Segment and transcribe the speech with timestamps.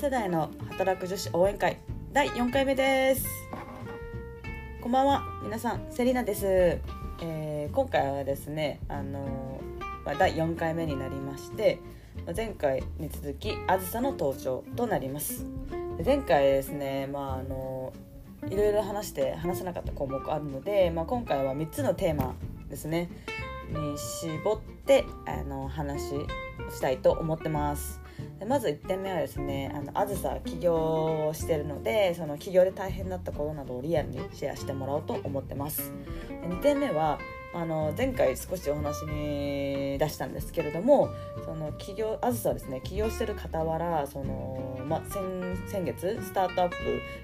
[0.00, 1.76] 世代の働く女子応援会
[2.12, 3.26] 第4回目です。
[4.80, 6.46] こんばんは皆さんセリナです、
[7.20, 9.60] えー、今回はですねあの
[10.04, 11.80] まあ、第4回目になりまして
[12.36, 15.44] 前回に続きあずさの登場となります。
[16.06, 17.92] 前回ですねまああの
[18.48, 22.36] いろいろ話して話せなかった項目あるので、まあ、今回は3つのテーマ
[22.70, 23.10] ですね
[23.68, 26.10] に絞ってあの話
[26.70, 28.00] したいと思ってます。
[28.46, 35.92] まず1点目はですねあのあずさ起業してるのでその起業で大変だったことなどをリアルにシェアしてもらおうと思ってます。
[36.28, 37.18] 2点目は
[37.58, 41.10] あの前回少しお話に出したんですけれども
[41.44, 45.02] その起業あずさですね起業してる傍らその、まあ、
[45.68, 46.76] 先月スタートアップ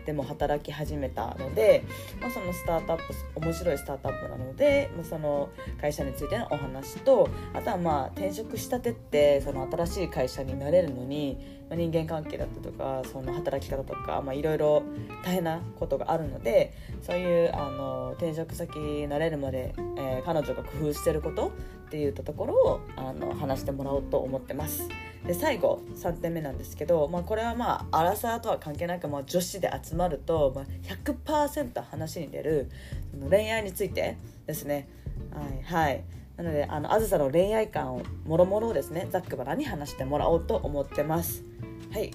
[0.06, 1.84] でも働き始めたので、
[2.20, 3.14] まあ、そのスタートアップ
[3.46, 14.82] 面白いスタートアップなので、まあ、その会社についてのお話とあとはまあ転職したてってその新しい会社になれるのに、人間関係だったとかその働き方とかいろいろ
[15.24, 16.72] 大変なことがあるので
[17.02, 21.52] そういうあの転職先慣れるまで、えー、彼女が工夫してること
[21.86, 24.88] っていったところをあの話してもらおうと思ってます。
[25.26, 32.70] で最後3点目なんですけど、まあ、これはまあアラサーとは関係なく、まあ、女子で集まると、まあ、100%話に出る
[33.10, 34.88] その恋愛についてですね。
[35.32, 36.04] はい、はい
[36.36, 41.44] なのであのあずさの恋愛観をもろもろですねざっくばらに話してもらおうと思ってます。
[41.92, 42.10] はい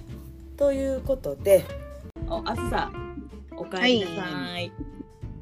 [0.56, 1.64] ということで
[2.28, 2.92] おあずさ
[3.56, 4.18] おかえりなさい。
[4.22, 4.72] はい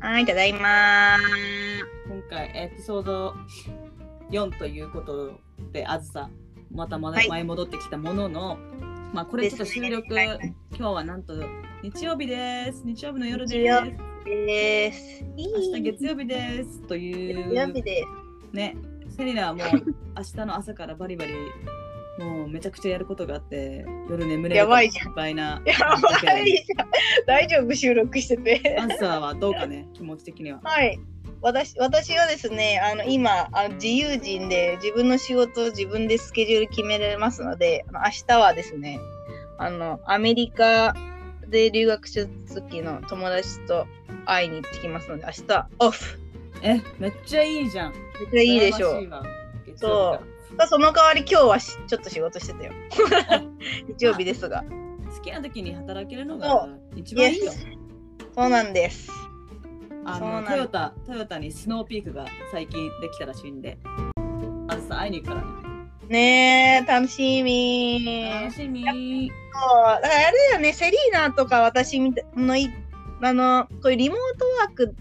[0.01, 1.17] はい、ただいま
[2.09, 3.35] 今回エピソード
[4.31, 5.33] 4ということ
[5.73, 6.31] であずさ
[6.71, 8.59] またまだ前戻ってきたものの、はい、
[9.13, 11.35] まあこれちょっと収録、ね、今日はなんと
[11.83, 14.09] 日曜日です日曜日の夜です。
[14.25, 17.49] です明日月曜日ですという。
[17.51, 18.18] 月曜日です。
[18.53, 18.77] ね
[19.17, 19.67] セリナはもう
[20.17, 21.35] 明日の朝からバリバリ
[22.19, 25.31] もうめちゃくちゃやることがあって夜眠れやばいじゃん。
[25.31, 25.63] いな。
[25.65, 26.91] やばいじゃん。
[27.27, 27.75] 大丈夫？
[27.75, 28.77] 収録してて。
[28.79, 30.59] アンサーはどうかね気持ち的には。
[30.65, 30.99] はい。
[31.41, 38.99] 私私はですねあの今あの自由人で自分の仕事を自分でスケジュール決めれますので明日はですね
[39.59, 40.97] あのアメリカ
[41.49, 43.87] で留学した時の友達と
[44.27, 46.19] 会いに行ってきますので明日オフ
[46.63, 47.93] え、めっちゃいいじゃん。
[47.93, 49.09] めっちゃいいでしょう。
[49.77, 50.67] そう。
[50.67, 52.73] その代わり今日はちょっと仕事してたよ。
[53.87, 54.65] 日曜日ですが。
[55.15, 57.53] 好きな時に働けるのが一番いいよ。
[58.35, 59.11] そうなんです。
[60.05, 63.79] あのトヨタ、トヨタにスノーピークが最近できたらしいんで、
[64.69, 65.69] あずさ会いに行くからね。
[66.09, 68.31] ねえ、楽しみ。
[68.33, 69.31] 楽しみ。
[69.53, 72.71] そうだからあれだよね、セリーナとか私のい
[73.21, 74.95] あのこういうリモートワーク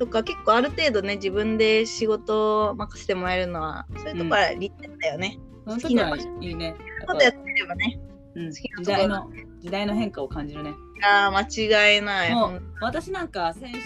[0.00, 5.38] とか結構ある程度ね自分で仕事を任せてもらえるのはそういうところは利点だよね。
[5.66, 6.74] 好きないいね。
[7.06, 8.00] ことやってればね。
[8.34, 9.30] うん、時代の
[9.60, 10.72] 時代の変化を感じるね。
[11.04, 12.34] ああ間違いない。
[12.34, 13.78] もう私なんか先週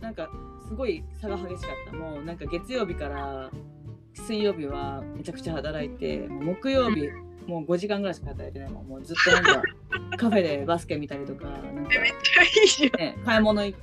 [0.00, 0.30] なんか
[0.66, 1.92] すごい差が激しかった。
[1.94, 3.50] もうなんか月曜日から
[4.14, 7.10] 水曜日はめちゃくちゃ働いて、木曜日、
[7.46, 8.86] もう5時間ぐらいしか働いてないもん。
[8.86, 9.62] もうずっとなんか
[10.16, 11.88] カフェでバスケ見たりとか、なんか、めっ
[12.22, 13.00] ちゃいいじゃん。
[13.00, 13.76] ね、買い物行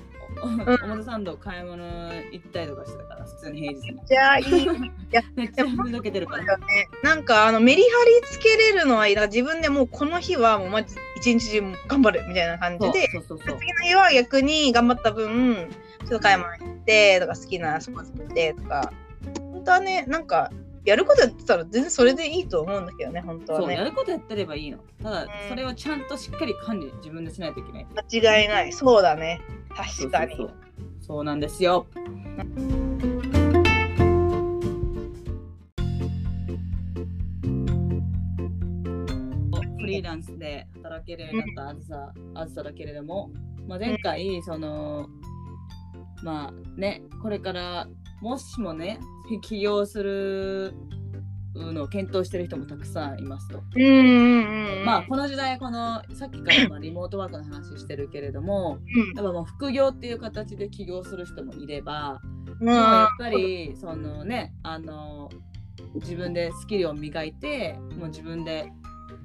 [0.83, 1.85] 表参道買い物
[2.31, 3.99] 行ったりとかしてたから普通に平日に。
[4.05, 4.45] じゃあいい。
[4.45, 4.67] い
[5.11, 6.63] や めっちゃふざけてるから、ね、
[7.03, 7.87] なんかあのメリハ
[8.21, 10.85] リつけれるのはいい自分でもうこの日はもう
[11.17, 15.69] 一日中頑張るみたいな感じで次の日は逆に頑張った分
[15.99, 18.91] ちょっと買い物行ってとか好きなスポーツ見てとか。
[19.39, 20.51] 本当はねなんか
[20.85, 23.65] やることやってたら全然それでいいと思うんだけどね、本当はね。
[23.65, 24.77] そう、やることやってればいいの。
[25.01, 27.87] ただ、それをちゃんとしっかり管理自分でしないといけない。
[28.11, 28.71] 間違いない。
[28.71, 29.41] そうだね。
[29.75, 30.47] 確かに。
[31.01, 31.87] そうなんですよ。
[39.79, 43.31] フリーランスで働けるようになったあずさ、あずさだけれども、
[43.67, 45.07] まあ、前回、その、
[46.23, 47.87] まあね、これから
[48.21, 48.99] もしもね、
[49.41, 50.73] 起業する
[51.55, 53.61] のを検討してる人もたくさんいますと。
[54.85, 58.79] まあこの時代このさっきからまあリモートワークの話してるけれども、
[59.15, 62.19] やっぱまあ副業っていう形で起業する人もいれば、
[62.59, 65.29] うん、やっぱりそのねあの
[65.95, 68.71] 自分でスキルを磨いてもう自分で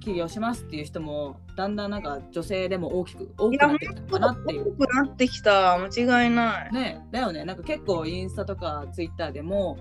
[0.00, 4.72] 起業しますっていう人もだんだんなんか女性でも大きく多くなってきたかなっていう。
[4.72, 6.72] 多くなってきた間違いない。
[6.72, 9.78] ねだよねなんか結構インスタとかツイッターでも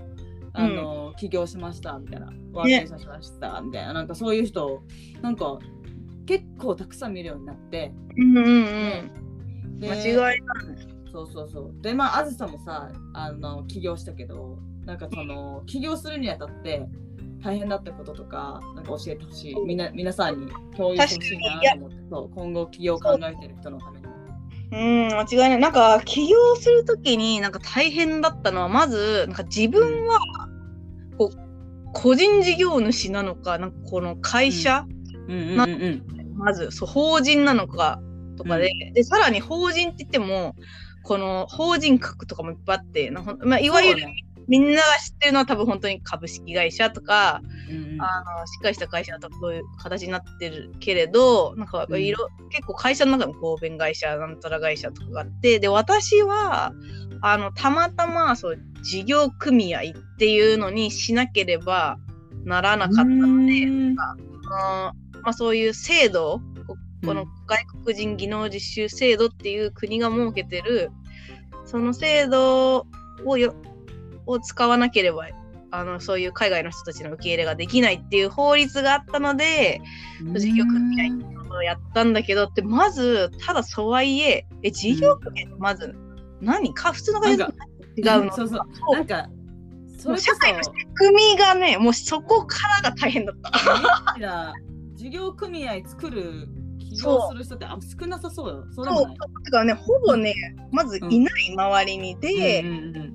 [0.53, 4.83] あの、うん、起業しましたみたいなワーケーションしましたみたいな、ね、なんかそういう人
[5.21, 5.59] なんか
[6.25, 7.91] 結構たくさん見るようになって。
[8.17, 10.43] うんうんうん、間違いない。
[11.11, 11.81] そうそうそう。
[11.81, 16.87] でまああずさもさあの起業したけどなんかその起業するにあたって
[17.43, 19.55] 大変だったこととかなんか教えてほしい。
[19.65, 21.95] みんな皆さんに共有してほしいなと思って。
[22.09, 24.05] そう今後起業を考えてる人のために
[24.71, 25.57] うん間違いない。
[25.59, 30.19] なんか起業するときになんか大変だったのはまずなんか自分は
[31.17, 31.37] こう
[31.93, 34.85] 個人事業主なのかなんかこの会社、
[35.27, 35.33] うん。
[35.33, 36.37] うんうんうん。
[36.37, 38.01] まずそう法人なのか
[38.37, 40.55] とかで,、でさらに法人って言っても
[41.03, 48.01] この法人格とかもいっぱいあってまあ、いわゆるねみんなが知ってるのは多分本当に株式会社とか、うんうん。
[48.01, 56.73] あのしっかりした会社だとこういう形になってるけれどなんかいろ、結構会社の中でも合弁会社なんたら会社とかがあってで私は
[57.21, 59.83] あのたまたまそう事業組合っ
[60.17, 61.97] ていうのにしなければ
[62.43, 63.99] ならなかったので、うん。
[63.99, 70.91] あのまあ、そういう制度ここの外国人技能実習制度っていう国が設けてる
[71.65, 72.87] その制度
[73.25, 73.53] をよ
[74.29, 75.27] を使わなければ
[75.71, 79.81] あのそういう海外の人たちの受け入れができないっていう法律があったので
[80.33, 85.95] 事業組合をやったんだけどってまずただそうはいええ事業組合ってまず
[86.41, 87.53] 何か普通の会社と
[87.97, 88.35] 違うの？
[88.35, 88.93] そうそう。
[88.93, 89.29] なんか
[89.97, 94.53] そ社会の仕組みがねもうそこからが大変だった。
[94.95, 96.47] 事業組合作る
[96.89, 98.47] 起業する人ってあ少なさそう。
[98.49, 98.85] よそう。
[98.85, 98.91] だ
[99.51, 100.33] からねほぼね
[100.71, 102.63] まずいない周りにで、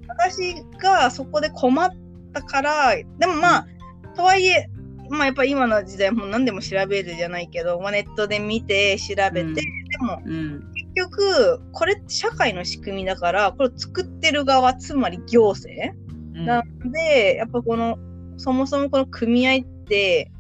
[0.09, 1.91] 私がそこで困っ
[2.33, 3.67] たからでもまあ
[4.15, 4.69] とはいえ
[5.11, 9.55] まあやっぱり今の時代もう何でも調べるじゃないけど、まあ、ネットで見て調べて、うん。
[9.55, 9.63] で
[10.01, 10.73] もうん。
[10.75, 15.95] 結局これって社会の仕組みだからこれを作ってる側つまり行政
[16.35, 16.47] うん。
[16.47, 17.99] なのでやっぱこの
[18.37, 20.31] そもそもこの組合って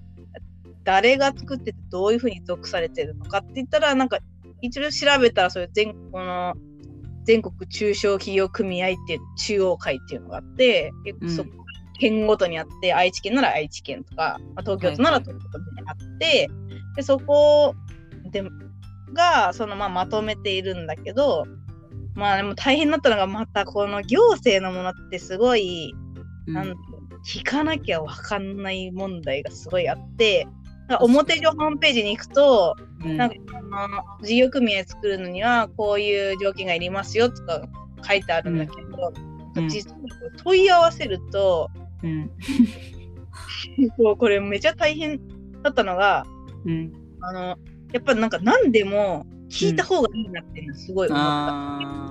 [0.84, 4.19] 誰が作っててどういうふうに属されてるのかって言ったらなんか
[4.60, 6.54] 一応調べたらそういう全この
[7.25, 11.50] 全国中小企業組合っていう中央会っていうのがあって結構そこ、
[11.98, 16.50] 県ごとにあって愛知県なら愛知県とか、まあ、東京都なら東京都にあって、
[16.96, 17.75] でそこ
[18.30, 18.44] で
[19.14, 21.44] がそのまあまとめているんだけど
[22.14, 25.94] まあでも大変だったのがまたこの行政のものってすごい
[26.46, 26.75] うんなん
[27.25, 30.46] 聞かなきゃわかんない問題がすごいあって、
[31.00, 33.16] 表上ホームページに行くと、うん。
[33.16, 33.36] なんか
[33.72, 37.62] あの事業組合作るのにはこういう条件がいりますよとか
[38.06, 39.12] 書いてあるんだけど、
[39.56, 39.69] うん。
[39.69, 39.96] 実は
[40.42, 41.70] 問い合わせると、
[42.02, 42.31] うん。
[43.96, 45.20] こ うこれめちゃ大変
[45.62, 46.26] だったのが、
[46.64, 46.92] うん。
[47.20, 47.58] あの
[47.92, 51.25] やっぱなんか何でも聞いた方がいいなっていうのはすごい思った。
[51.26, 52.10] あ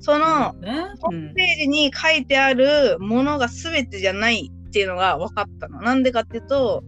[0.00, 0.52] その
[1.00, 5.80] ホームページに書いてあるものが全てじゃないっていうのが分かったの。
[5.80, 6.82] なんでかっていうと、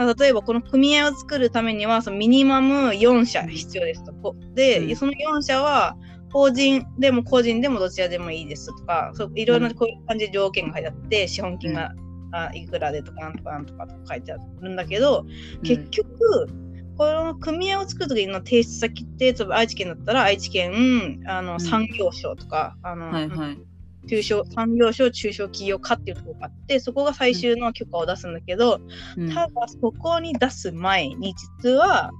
[0.00, 4.14] まあ例えばこの組合を作るためにはそのミニマム4社必要ですと。
[4.14, 4.96] こで、うん。
[4.96, 5.94] その4社は
[6.32, 11.92] 法人でも個人でもどちらでもいいですとか、そういろいろなこういう感じで条件が書いてあって、資本金が、
[12.32, 15.26] あいくらでとかなんとかなんとかとか書いてあるんだけど、
[15.64, 16.48] 結局、
[16.96, 21.60] この組合を作るときの提出先って、例えば愛知県だったら愛知県あのん。
[21.60, 23.69] 産業省とか、あのはいはい
[24.10, 28.80] 中小産業省中小企業課っていうところがあってそこが最終の許可を出すんだけど、
[29.16, 29.32] うん。
[29.32, 32.10] ただそこに出す前に実は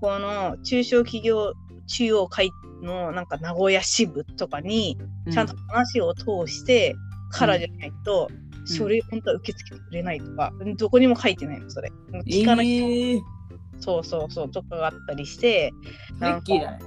[0.00, 1.52] この中小企業
[1.86, 2.50] 中央会
[2.82, 4.98] のなんか名古屋支部とかに
[5.30, 6.96] ちゃんと話を通して
[7.30, 8.66] からじゃないと、ん。
[8.66, 11.92] 書類本当は受け付けてくれないとか、どこにも書いてないのそれ。
[12.26, 13.20] 聞かなきゃ、えー。
[13.78, 15.72] そうそうそうとかがあったりして
[16.18, 16.78] トリッキーだね。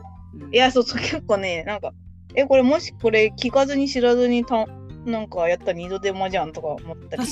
[0.41, 0.53] うん。
[0.53, 1.93] いやそうそう結構ねなんか
[2.39, 4.65] えこれもしこれ聞かずに知らずにた
[5.05, 7.23] なんかやったら二度手間じゃんとか思ったり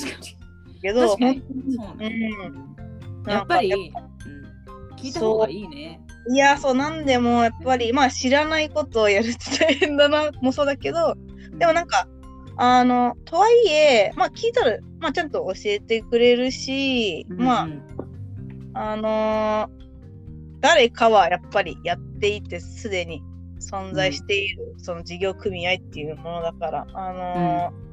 [0.80, 1.40] けど確かに。
[1.40, 2.30] ほんそうね
[3.24, 3.30] うん。
[3.30, 3.92] やっぱり
[4.96, 6.00] 聞いた方がいいね。
[6.30, 11.14] いやそうなんでもやっぱりまあ知らないことをやるって大変だなもそうだけど
[11.58, 12.06] でもなんか
[12.56, 17.68] あのとはいえまあ聞いたら、まあ、ちゃんと教えてくれるし、まあ
[18.74, 19.78] あのー
[20.60, 23.22] 誰かはやっぱりやっていてすでに
[23.70, 27.88] 存在している、その事業組合っていうものだから、あのー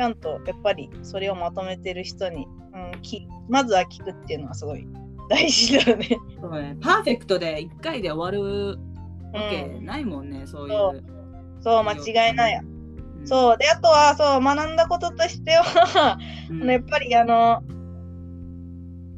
[0.00, 4.86] ちゃんとやっぱりそれをまとめてる人に、うん、きまずは聞くっていうのはすごい
[5.28, 6.08] 大事だよね。
[6.40, 6.74] そうね。
[6.80, 8.78] パーフェクトで一回で終わる
[9.34, 11.04] わけうんないもんねそういそう。
[11.60, 12.54] そう間違いない。
[12.56, 13.26] うん。
[13.26, 13.58] そう。
[13.58, 16.18] であとはそう学んだこととしては
[16.48, 16.70] うん。
[16.70, 17.62] やっぱりあの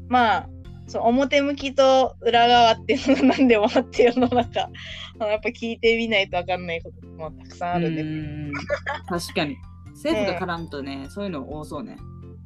[0.08, 0.48] まあ
[0.88, 4.68] そう表向きと裏側っていうのでもあって世の中
[5.26, 8.52] やっぱ聞いてみないと分かんないこともたくさんあるんで、うん
[9.08, 9.56] 確かに。
[9.92, 11.96] 政府が絡むとね、そういうの多そうね。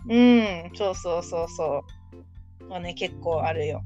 [0.09, 1.85] うん、そうそうそうそ
[2.63, 2.67] う。
[2.69, 3.83] まあね、結構あるよ。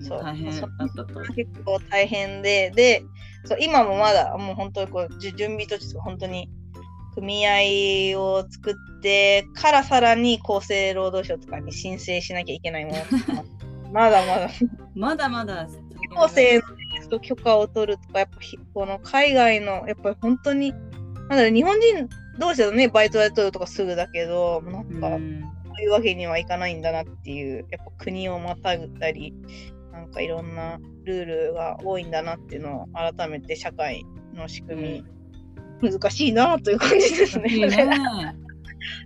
[0.00, 0.22] そう。
[0.22, 1.20] 大変だったと。
[1.34, 3.04] 結構大変で、で、
[3.44, 6.48] そう今もまだもう本当にこう準備途中本当に
[7.14, 12.98] 組合を作ってからさらに厚生労働省とかに申請しなきゃいけないもの
[13.92, 14.50] まだまだ。
[14.94, 15.68] まだまだ
[16.16, 16.60] 厚生
[17.14, 18.38] の許可を取るとかやっぱ
[18.72, 29.34] この海外のやっぱり本当になんだろ日本人同士だとねバイトで取るとかすぐだけどなんか、そういうわけにはいかないんだなっていうやっぱ国をまたぐったり
[29.92, 34.04] なんかいろんなルールが多いんだなっていうのを改めて社会
[34.34, 35.04] の仕組
[35.80, 37.66] み、うん、難しいなという感じですね。
[37.68, 37.88] ね。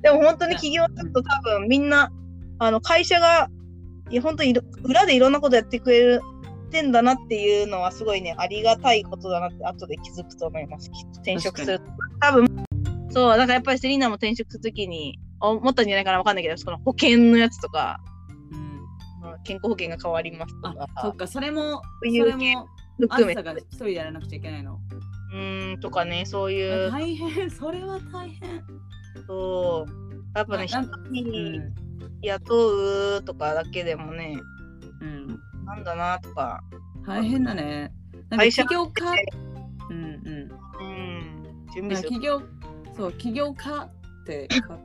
[0.02, 2.10] でも本当に企業だと多分みんな
[2.58, 3.48] あの会社が
[4.10, 6.20] いや本当に裏でいろんなことやってくれ
[6.68, 10.90] てんだなっていうのはすごいねありがたいことだなって後で気づくと思います。
[10.90, 11.84] きっと転職すると
[12.20, 12.46] 多分
[13.10, 18.00] そうだからやっぱりセリーナも転職するときに思ったんじゃないかなわかんないけどその保険のやつとか
[19.44, 20.87] 健康保険が変わりますとか。
[21.02, 24.78] そっか、それも、それも、含めが一人でやらなくちゃいけないの。
[25.32, 25.37] う
[25.75, 26.90] んとかね、そういう。
[26.90, 28.64] 大変、それは大変。
[29.26, 30.28] そう。
[30.34, 30.76] やっぱね、一
[31.10, 31.62] 人
[32.22, 34.38] 雇うとかだけでもね、
[35.00, 36.62] うん、なんだなとか。
[37.06, 37.92] 大変だね。
[38.30, 39.04] 会社起業家？
[39.90, 40.06] うんうん。
[40.80, 41.66] うん。
[41.75, 42.42] 準備起業、
[42.96, 44.78] そう、起業家ってかかっ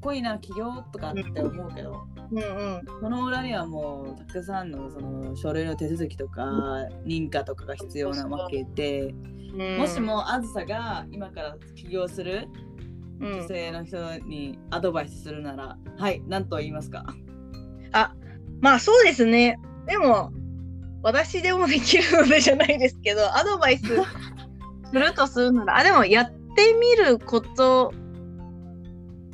[0.00, 2.04] こいいな、起業とかって思うけど。
[2.28, 6.42] うんうん、その裏にはもうたくさんのその書類の手続きとか
[7.04, 9.14] 認可とかが必要なわけで、
[9.56, 12.48] うん、もしもあずさが今から起業する
[13.20, 17.06] 女性の人にアドバイスするなら、うん、はい何と言いますか？
[17.92, 18.12] あ
[18.60, 20.32] まあそうですねでも
[21.02, 27.92] 私でもできるのでじゃないですけど アドバイスするとするならあでもやってみること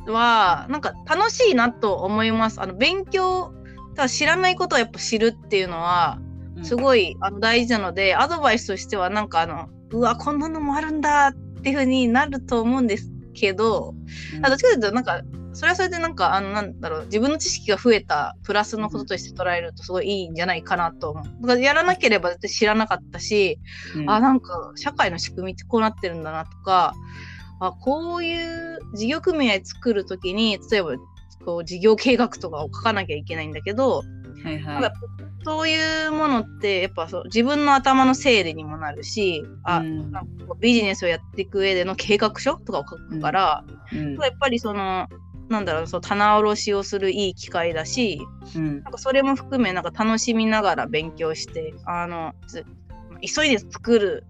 [0.06, 2.61] はなんか楽しいなと思います。
[2.61, 3.54] あの勉強
[3.94, 6.18] ただ知らないことをやっぱ知るっていうのは
[6.62, 13.94] すごい、あの大事なのでアドバイスとしてはなんかあのうわこんなのもあるんだっていう風になると思うんですけど、
[14.35, 15.23] うん、どっちかというとなんか
[15.54, 21.25] それはそれでなんかあのなんだろう自分の知識が増えたプラスのこととして捉えるとすごいいいんじゃないかなと思う。
[21.42, 23.59] だからやらなければ絶対知らなかったし、
[23.97, 26.94] うん、あなんか社会の仕組みってこうなってるんだなとか
[27.61, 30.97] あこういう事業組合作るときに例えば
[31.44, 34.02] こう事業計画とかを書かなきゃいけないんだけど、
[34.42, 34.92] はいはい、
[35.44, 40.12] そういうものってやっぱそう自分の頭の整理にもなるしあ、うん、
[40.61, 45.09] ビジネスをやっていく上での計画書とかを書くから、うん、やっぱりその
[45.52, 48.21] なんだろうそう棚卸しをするいい機会だし、
[48.56, 52.35] うん、なんかそれも含めなんか楽しみながら勉強してあの
[53.21, 54.25] 急いで作る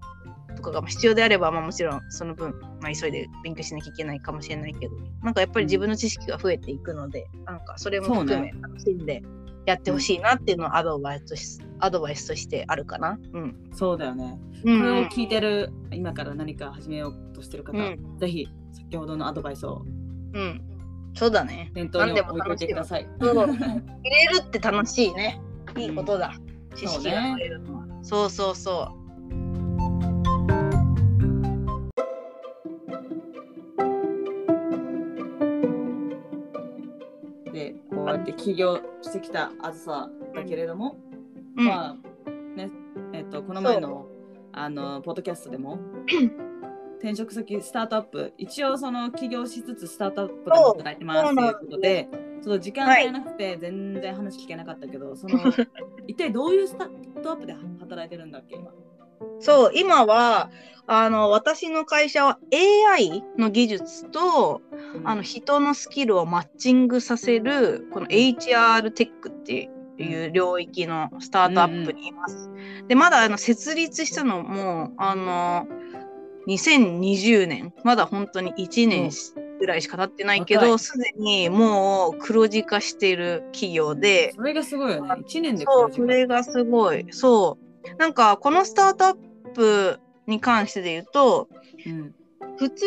[0.57, 9.23] とかが必要であれば、まあ、もちろんその分、まあ、急いで勉強しなきゃいけないかもしれないけどなんかやっぱり自分の知識が増えていくのでなんかそれも含め楽しんで
[9.65, 13.19] やってほしいなっていうのはアドバイスとしアドバイスとしてあるかな。
[13.33, 19.85] うん、そうだよね、うん、これを聞いてる今から何か始めようとしてる方、うん、ぜひ先ほどのアドバイスを。
[20.35, 20.72] うん
[21.15, 21.71] そうだね。
[21.75, 23.09] 念頭に置いといてください。
[23.21, 25.41] 入れるって楽しいね。
[25.77, 26.35] いいことだ。
[26.37, 27.87] うん、知識が増えるのは。
[28.03, 29.03] そうそうそう。
[38.23, 40.97] って起業してきたあずさだけれども、
[41.57, 42.71] うん、まあね
[43.13, 44.07] えっ、とこの前の
[44.53, 45.79] あのポッドキャストでも
[47.03, 48.33] 転職先スタートアップ。
[48.39, 51.35] 一応その起業しつつスタートアップで働いてます。
[51.35, 52.09] ということで
[52.43, 55.53] ちょっと時間がなくて全然話聞けなかったけど、はい、その
[56.07, 58.71] 一体どういうスタートアップで働いてるんだっけ今？
[59.41, 60.51] そう、今は、
[60.87, 64.63] あの、私の会社は AI の技術と、
[64.97, 72.51] うん、あの、人のスキルをマッチングさせる、この HR テックっていう領域のスタートアップにいます。
[72.81, 75.67] うん、で、まだあの設立したのも、あの、
[76.47, 79.11] 2020年、まだ本当に1年
[79.59, 84.33] ぐらいしか経ってないけど、すでにもう黒字化している企業で。
[84.35, 85.15] それがすごいよね。
[85.27, 87.07] 1年でそう、それがすごい。
[87.11, 87.97] そう。
[87.99, 89.15] なんかこのスタートアッ
[89.55, 91.49] プに関してで言うと、
[91.87, 92.15] うん、
[92.59, 92.85] 普通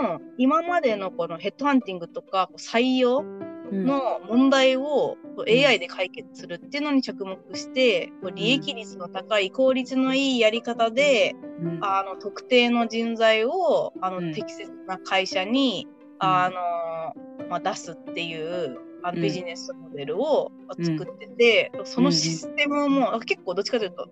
[0.00, 3.24] の今までのこのヘッドハンティングとか採用
[3.72, 15.86] の問題を AI で解決するっていうのに着目して、うん、利益率の高い効率のいいやり方で、うん、あの特定の人材をあの適切な会社に、
[16.18, 20.50] あのまあ、出すっていうあのビジネスモデルを
[20.82, 24.08] 作ってて、うん、そのシステムも、うん、結構どっちかというと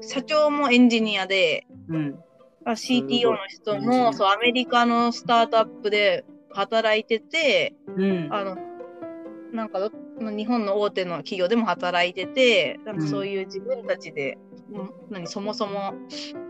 [0.00, 2.18] 社長もエンジニアで、うん、
[2.66, 7.74] CTO の人もそうアメリカのスタートアップで働いてて、
[8.30, 8.56] あの
[9.54, 14.36] なんか日本の大手の企業でも働いててなんかそういう自分たちで
[15.10, 15.94] 何そもそも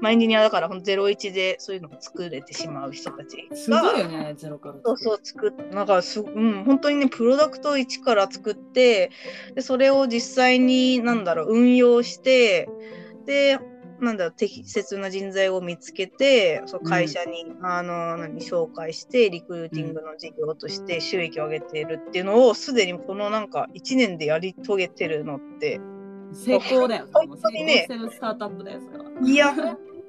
[0.01, 9.11] マインジニアだからほん01でそういうのを作れてしまう人たちすごいよねゼロからそうそう作っなんかす、うん、本当にねプロダクトを一から作って
[9.55, 12.69] でそれを実際になんだろう運用して
[13.27, 13.59] で
[14.01, 25.81] なんだ適切な人材を見つけてその会社に、うん、あの何紹介してリクルーティングの事業として収益を上げているっていうのをすでにこのなんか1年でやり遂げてるのって
[26.35, 27.07] 成功だよ。
[27.13, 27.87] 本当にね。
[27.89, 29.31] スタートアップ。
[29.31, 29.55] いや、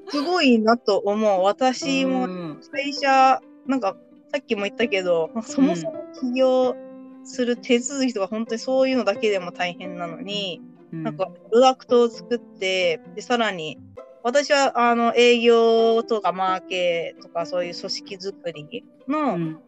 [0.10, 1.44] すごいなと思う。
[1.44, 2.28] 私も
[2.72, 3.96] 会社、なんか
[4.32, 6.76] さっきも言ったけど、そもそも起業
[7.24, 13.80] する手続きとか本当にそういうのだけでも大変なのに、うん、なんかプロダクトを作ってでさらに
[14.24, 19.60] 私はあの営業とかマーケとかそういう組織づくりの、うん、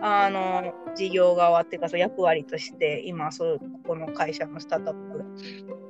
[0.00, 5.24] あの事業側っていうかそ役割として今そうここの会社のスタートアップ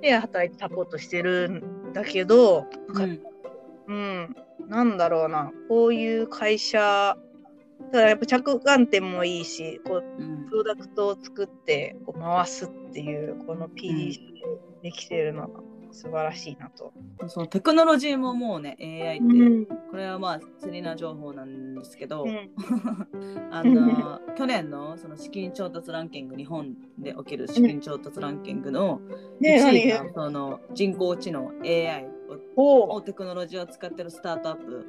[0.01, 3.21] で働いてサポートしてるんだけど、うん、
[3.87, 4.37] うん、
[4.69, 5.53] なんだろうな。
[5.69, 7.17] こういう会社
[7.93, 10.05] ただやっぱ着眼点もいいしこう、
[10.49, 14.21] プロダクトを作ってこう回すっていうこの PDC
[14.87, 16.93] できてるのが素晴らしいなと。
[17.27, 22.51] そのテクノロジーももうね AI って、うん、これはまあセリナ情報なんですけど、うん、
[23.51, 29.01] あの 去年のその資金調達ランキング日本で起きる資金調達ランキングの
[29.41, 32.09] 1位がその人工知能 AI
[32.55, 34.87] ををテクノロジーを使ってるスタートアップ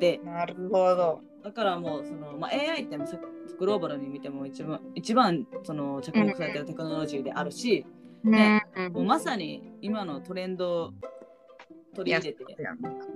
[0.00, 0.20] で。
[0.24, 1.20] なるほど。
[1.44, 2.98] だからもうその、まあ、AI って
[3.58, 10.92] グローバルに見ても一番一番その着目されてるテクノロジーであるし、うんね、もうまさに今のトレンドを
[11.94, 12.44] 取り入れて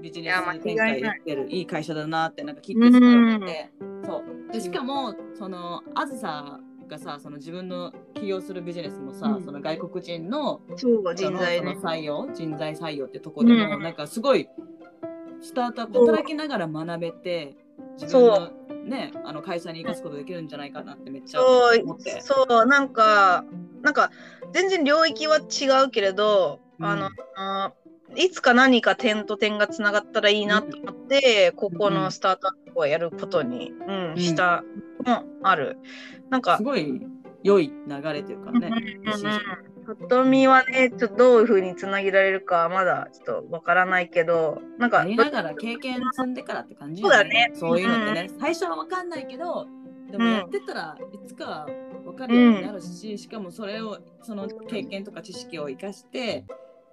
[0.00, 3.70] ビジネス展開してるいい会社だなってなんか聞いてすて、
[4.04, 4.52] そう。
[4.52, 11.02] でしかもそのあずさがさその自分の起業するビジネスもさ、うん、その外国人の人
[11.36, 14.48] 材、ね、採用人材採用ってとこでも、うん、なんかすごい
[15.40, 17.56] スタートアップ働きながら学べて
[18.00, 18.50] 自分の
[18.84, 22.20] ねあの会社に生かすことできるんじゃないかなってめっちゃ思って。
[22.20, 23.44] そうなんか
[23.82, 24.10] なんか
[24.52, 27.72] 全然領域は違うけれど、うん、あのあ
[28.14, 34.64] いつか何か点と点がつながったらいいなと思って、うん、ここのスタートアップをやることに、うん、うん、した
[35.04, 35.78] もある。
[36.30, 37.02] なんかすごい
[37.42, 38.70] 良い流れというかね。
[39.84, 44.98] ぱっと見はね、ちょっとどういうふうにつなげられるかまだちょっとわからないけど、なんか。
[44.98, 47.50] やりながら経験積んでからって感じ、ね、そうだね。
[47.54, 49.66] そういうのってね、うん、最初はわかんないけど、
[50.10, 51.66] でもやってたらいつか
[52.12, 56.44] わかるようになるし、うん、しかもそれを、その経験とか知識を生かして、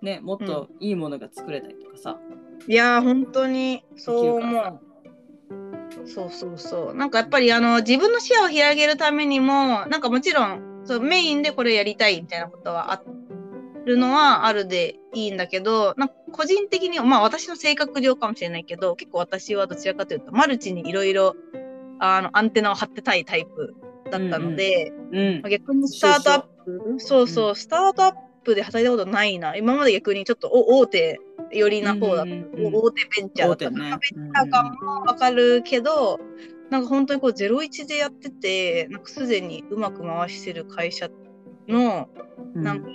[0.02, 2.18] ね、もっといいものが作れたりとかさ。
[2.68, 4.80] いやー、本当にそう思う。
[6.06, 6.96] そうそうそう。
[6.96, 13.02] なんかやっぱりあの自分の視野を広げるためにも、なんかもちろんそうメインでこれやりたいみたいなことはあ
[13.86, 21.36] るのはあるでいいんだけど、なんか個人的に、まあ私の性格上かもしれないけど、結構私はどちらかというと、マルチにいろいろ
[22.00, 23.76] あのアンテナを張ってたいタイプ
[24.10, 29.56] だったので、うんうん、逆にスタートアップ、そうそう、スタートアップで働いたことないな。
[29.56, 31.20] 今まで逆にちょっと大手
[31.52, 32.32] 寄りな方だった。
[32.32, 33.70] 大手ベンチャーだった。
[33.72, 36.20] ね、ベンチャー感もわかるけど、
[36.70, 41.10] なんか本当にこう01でやっててなんかすでにうまく回してる会社
[41.68, 42.10] の
[42.54, 42.90] なんか、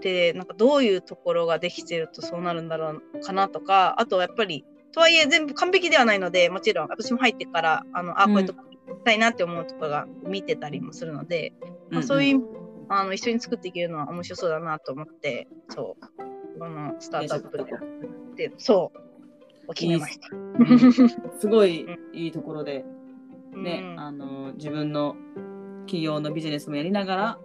[0.00, 8.62] でなんかどういうところができてるとそうなるんだろうかなとかあとはやっぱりとはいえ全部完璧ではないのでもちろん私も入ってからあのあこういうとこ
[9.04, 11.52] たいなって思うところが見てたりもするので、
[11.88, 12.42] うん、まあ、そういう
[12.88, 17.58] あの一緒に作っていけるのは面白そうだなと思ってそうこのスタートアップ
[18.36, 19.08] でそう
[19.74, 20.28] 決めました。
[21.38, 22.84] すごいいいところで、
[23.54, 25.14] ね、うん、あの自分の
[25.82, 27.38] 企業のビジネスもやりながら、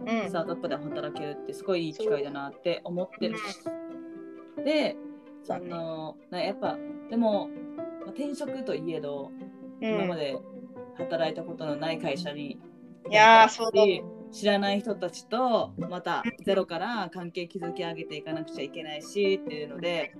[0.00, 3.38] うん、スタートアップで働けるってすごいいい機会だなって思ってる。
[3.38, 3.42] し。
[4.62, 4.96] で、
[5.42, 6.76] その、ね、やっぱ
[7.08, 9.30] でも、まあ、転職といえど、
[9.80, 10.38] 今まで
[10.96, 12.58] 働いたことのない会社に
[13.08, 13.72] いやそう
[14.32, 20.14] 知らない人たちとまたゼロから関係築き上げていかなくちゃいけないしっていうので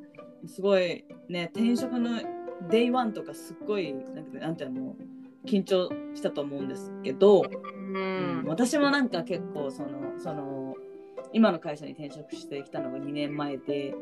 [0.47, 2.21] すごいね転職の
[2.69, 4.97] Day one とかすっごいなんかなんていうの
[5.47, 10.75] 緊張したと思うんですけど、うん、私もなんか結構そのその
[11.33, 13.95] 今の会社に転職してきたのが2年前で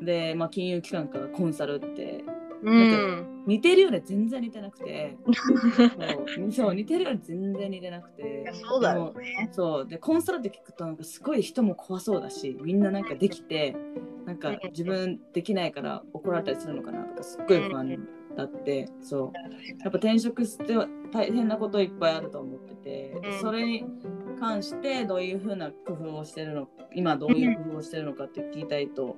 [0.00, 2.24] で、まあ、金融機関からコンサルって
[2.62, 5.16] なんか似てるようで全然似てなくて。
[5.26, 8.50] そうそう似てるより全然似てなくて。
[8.52, 9.48] そうだよね。
[9.52, 9.86] そう。
[9.86, 13.76] でコンサルって聞くとなんかすごい人も怖そうだしみんななんかできて
[14.26, 19.38] なんか自分できないから怒られたりするのかなとかすっごい不安だって、そう。
[19.82, 23.84] やっぱ転職しては大変なこといっぱいあると思ってて、それに
[24.38, 29.16] 関してどういうふうな工夫をしてるの今どういう工夫をしてるのかって聞きたいと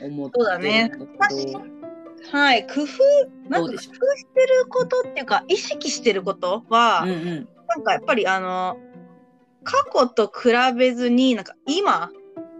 [0.00, 1.81] 思ってるんだけど。
[2.30, 2.86] はい、工夫、
[3.48, 7.48] なんか工夫してることっていうか、意識してることは、うんうん。
[7.68, 8.78] なんかやっぱりあの、
[9.64, 12.10] 過去と比べずに、なんか今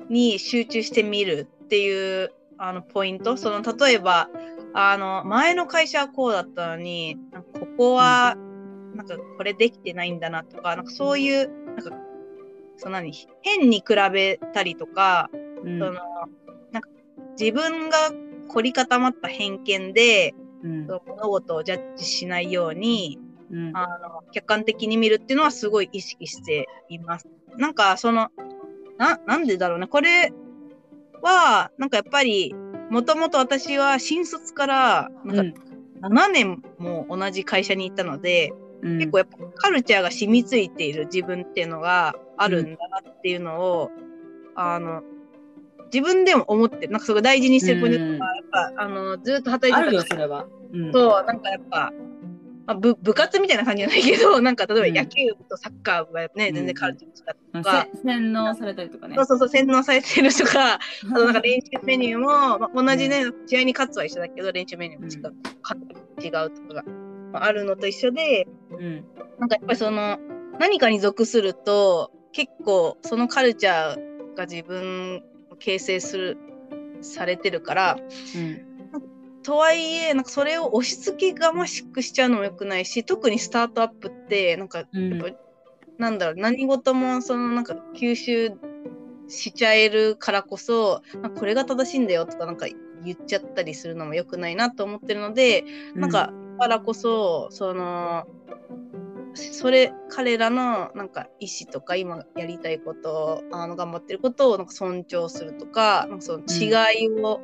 [0.08, 4.28] に集中してみるっていうあのポイント、その例えば、
[4.74, 8.36] あの、前の会社はこうだったのに、なんかここは、
[8.94, 11.90] なんかこれできてないんだなとか、なんかそういう、なんか、
[12.76, 15.36] その何、変に比べたりとか、う
[15.70, 15.78] ん。
[15.78, 15.92] その、
[16.72, 16.88] なんか
[17.38, 18.10] 自分が
[18.52, 23.18] 凝り固まった偏見で、うん物事をジャッジしないように、
[23.50, 27.28] うんあの、客観的に見るっていうのはすごい意識しています。
[27.56, 28.30] なんか、その、
[28.96, 29.88] な、なんでだろうね。
[29.88, 30.32] これ
[31.20, 32.54] は、なんかやっぱり、
[32.90, 35.60] もともと私は新卒から、なんか
[36.02, 43.90] 7年も同じ会社に行ったので、うん結構やっぱカルチャーが染みついている自分っていうのがあるんだなっていうのを、
[44.56, 45.02] あの、
[45.92, 46.92] 自分でも思ってる。
[46.92, 50.46] なんかすごい大事にしてるポイントとか、やっぱ、あの、ずっと働いてるよ、それは。
[50.72, 51.92] うんそう、なんかやっぱ、
[52.66, 59.24] まあ、部部活みたいな感じじゃないけど、 なんか例えうんば野球部とサッカー部がね、うん全然カルチャーとか、あせ洗脳されたりとかねそう。
[59.26, 60.78] そうそう、洗脳されてるとか、 あ
[61.14, 65.80] となんか練習メニューも、まあ、同じね、試合に勝つは一緒だけど、練習メニューも違う、勝
[66.18, 66.84] つ違うとかが、
[67.32, 69.04] まあ、あるのと一緒で、うん
[69.38, 70.18] なんかやっぱりその、
[70.60, 75.20] 何かに属すると、結構そのカルチャーが自分を
[75.62, 76.38] 形成する、
[77.00, 77.96] されてるから、
[78.36, 78.60] うん。
[79.42, 85.10] とはいえ、なんかそれを押し付けがましくしちゃうのも良くないし、特にスタートアップって、なんか、うん。
[85.10, 85.36] やっぱり
[85.98, 88.50] なんだろう、何事もそのなんか吸収
[89.28, 91.02] しちゃえるからこそ、
[91.38, 92.66] これが正しいんだよとかなんか
[93.04, 98.26] 言っちゃったりするのも良くないなと思ってるので、なんか、だからこそ、その、
[99.34, 107.40] それ、彼らのなんか意思とか今やりたいこと、あの頑張ってることをなんか尊重するとか、なんかその違いを、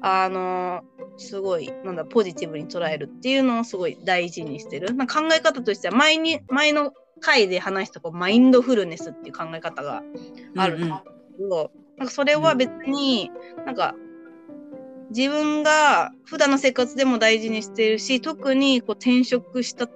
[0.00, 0.82] あの、
[1.18, 4.94] すごい、なんだ、ポジティブに捉えるっていうのをすごい大事にしてる。
[4.94, 10.02] な考え方としては、前に、前の回で話したこうマインドフルネスっていう考え方が
[10.56, 10.90] あるんです
[11.36, 13.30] けど、なんかそれは別に、
[13.66, 13.94] なんか、
[15.14, 19.88] 自分が普段の生活でも大事にしているし、特にこう転職した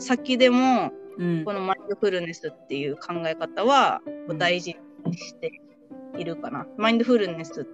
[0.00, 1.44] 先でも、うん。
[1.44, 4.00] このマインドフルネスっていう考え方は
[4.38, 5.60] 大事にして
[6.18, 6.66] いるかな。
[6.76, 7.66] マインドフルネス、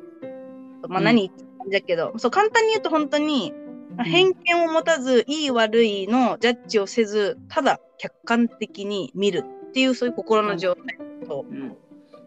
[0.88, 1.04] まあ、うん。
[1.04, 4.04] 何言って感じだけど、そう簡単に言うと本当に、ん。
[4.04, 10.98] 偏見を持たず、いい悪いのジャッジをせず、ただ客観的に見るっていうそういう心の状態。
[11.26, 11.54] と、う。
[11.54, 11.76] ん。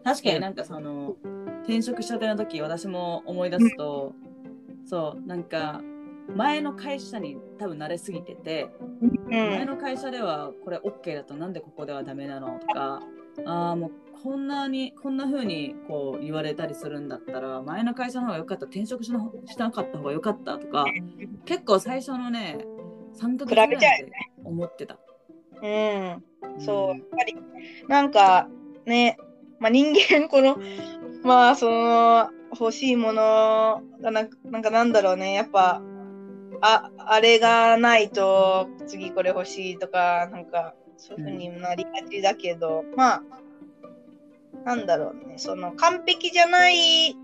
[0.02, 1.16] 確かになんかその
[1.64, 4.14] 転職したての時私も思い出すと、
[4.86, 5.82] そうなんか
[6.36, 8.70] 前の会社に多分慣れすぎてて、
[9.28, 13.02] 前の会社ではこれ OK だとなんでここではダメなのとか
[13.46, 13.90] ああもう
[14.22, 20.84] こんなにこんな風にこう言われたりするんだったら前の会社の方が良かった転職しなしなかった方が良かったとか
[21.44, 22.58] 結構最初のね
[23.18, 23.86] 3ヶ月ぐらいで
[24.44, 24.98] 思ってた。
[25.62, 26.24] うん、
[26.58, 27.36] そう、やっぱり、
[27.88, 28.48] なんか
[28.86, 29.18] ね、
[29.58, 30.58] まあ、人間、この、
[31.22, 35.82] まあ、その、欲しいものがななんかなんだろうね、やっぱ、
[36.60, 43.22] あ、あれがないと次これ欲しいとか、なんか、そういうふうになりがちだけど、まあ、
[44.64, 47.16] なんだろうね、その、完璧じゃない、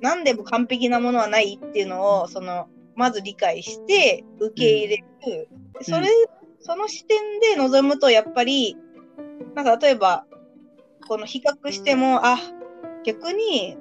[0.00, 5.48] なんでも完璧なものはないっていうのを、その、まず理解して、受け入れる。
[5.82, 6.08] それ、
[6.60, 8.76] その視点で臨むと、やっぱり、
[9.54, 10.26] なんか例えば、
[11.06, 12.38] この比較しても、あ、
[13.04, 13.76] 逆に、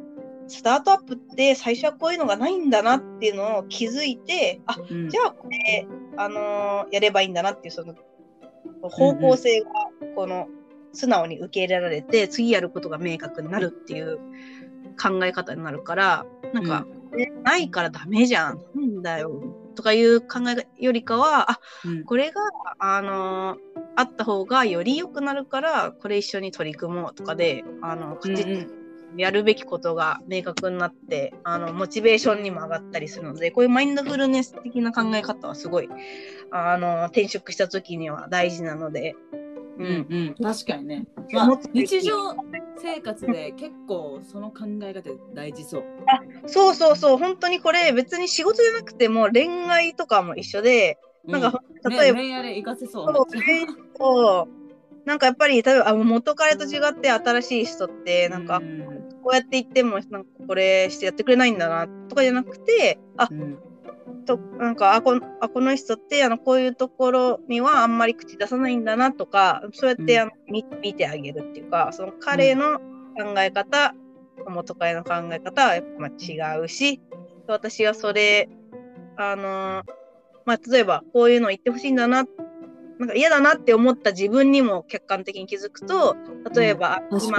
[0.52, 5.88] スタートアップって最初はこういうのがないんだなっていうのを気づいて、あ、うんじゃあこれ、
[6.18, 7.96] あのーやればいいんだなっていう、その、
[8.82, 9.70] 方向性が、
[10.16, 10.50] この、
[10.92, 14.18] 素直に受け入れられて、次やることが明確になるっていう
[15.02, 16.86] 考え方になるから、なんか、
[17.18, 18.62] えないからダメじゃん。
[18.76, 19.32] なんだよ。
[19.76, 22.42] とかいう考えよりかは、あ、うんこれが、
[22.80, 23.58] あのー
[23.94, 28.68] あった方がより良くなるから、これ一緒に取り組もうとかで、あの、うん口
[29.18, 35.90] やるべきことが明確になって、あの、モチベーションにも上がったりするので、こういうマインドフルネス的な考え方はすごい、
[36.52, 41.08] あの、転職した時には大事なので、ううんうん、確かにね。
[41.32, 42.36] まあ日常
[42.78, 45.84] 生活で結構その考え方大事そう。
[46.46, 53.14] そうそうそう、本当にこれ別に仕事じゃなくても恋愛とかも一緒で、なんか、うん、例えば、ね恋愛で活かせそう。
[53.98, 54.61] そう
[55.06, 58.82] なんかやっぱり、例えばあ元彼と違って新しい人って、なんか、うん。
[59.24, 63.60] こうやって言っても、なんかこれしてやってくれないんだなとかじゃなくて、あ、うん。
[64.26, 70.22] となんかあこのあこの人ってあのこういうところにはあんまり口出さないんだなとかそうやって、うん。
[70.22, 73.96] あの見見てあげるっていうかその彼の考え方
[74.48, 77.02] 元彼の考え方はやっぱまあ違うし、
[77.48, 78.50] 私はそれ、
[79.18, 79.84] あの
[80.46, 82.26] まあ、例えばこういうの言ってほしいんだな、
[83.02, 86.16] なんか嫌だなって思った自分にも客観的に気づくと、
[86.56, 87.38] 例えば、うん、今、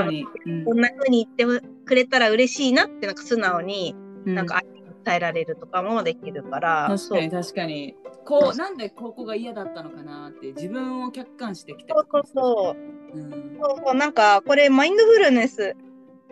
[0.64, 3.94] こんな風に言ってくれたら嬉しいなってなんか素直に、
[4.25, 4.61] なんか
[5.05, 7.96] 伝えられるとかもできるから、確かに確かに。
[8.25, 12.77] こうなんでここが嫌だったのかなって自分を客観してきてそうそうそ
[13.14, 13.94] う,、うん、そうそう。
[13.94, 15.77] なんかこれマインドフルネス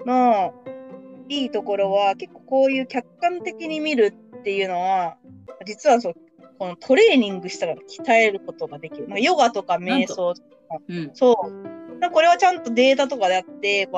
[0.06, 0.54] の
[1.28, 5.16] いいところは結構こういう客観的に見るっていうのは
[5.66, 6.14] 実はそう
[6.60, 9.08] このトレーニングしたら鍛えることができる。
[9.08, 10.46] まあ、ヨガとか瞑想とか、
[10.86, 12.10] うん、そう。
[12.12, 13.88] これはちゃんとデータとかであって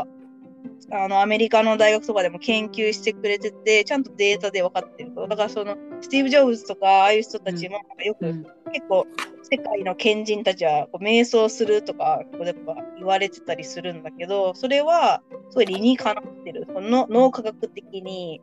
[0.92, 9.06] あのアメリカの大学とかでも研究してくれててちゃんとデータで分かってるだからそのスティーブ・ジョブズとかああいう人たちもよく、うん、結構
[9.42, 16.66] 世界の賢人たちはこう瞑想するとかやっぱ言われてたりするんだけどそれはすごい理にかなってる。
[16.72, 18.40] その脳科学的に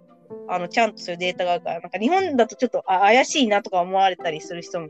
[0.48, 4.88] あのちゃんとそういうデータがあるからなんか日本だとちょっとあ怪しいなとか思われたりする人も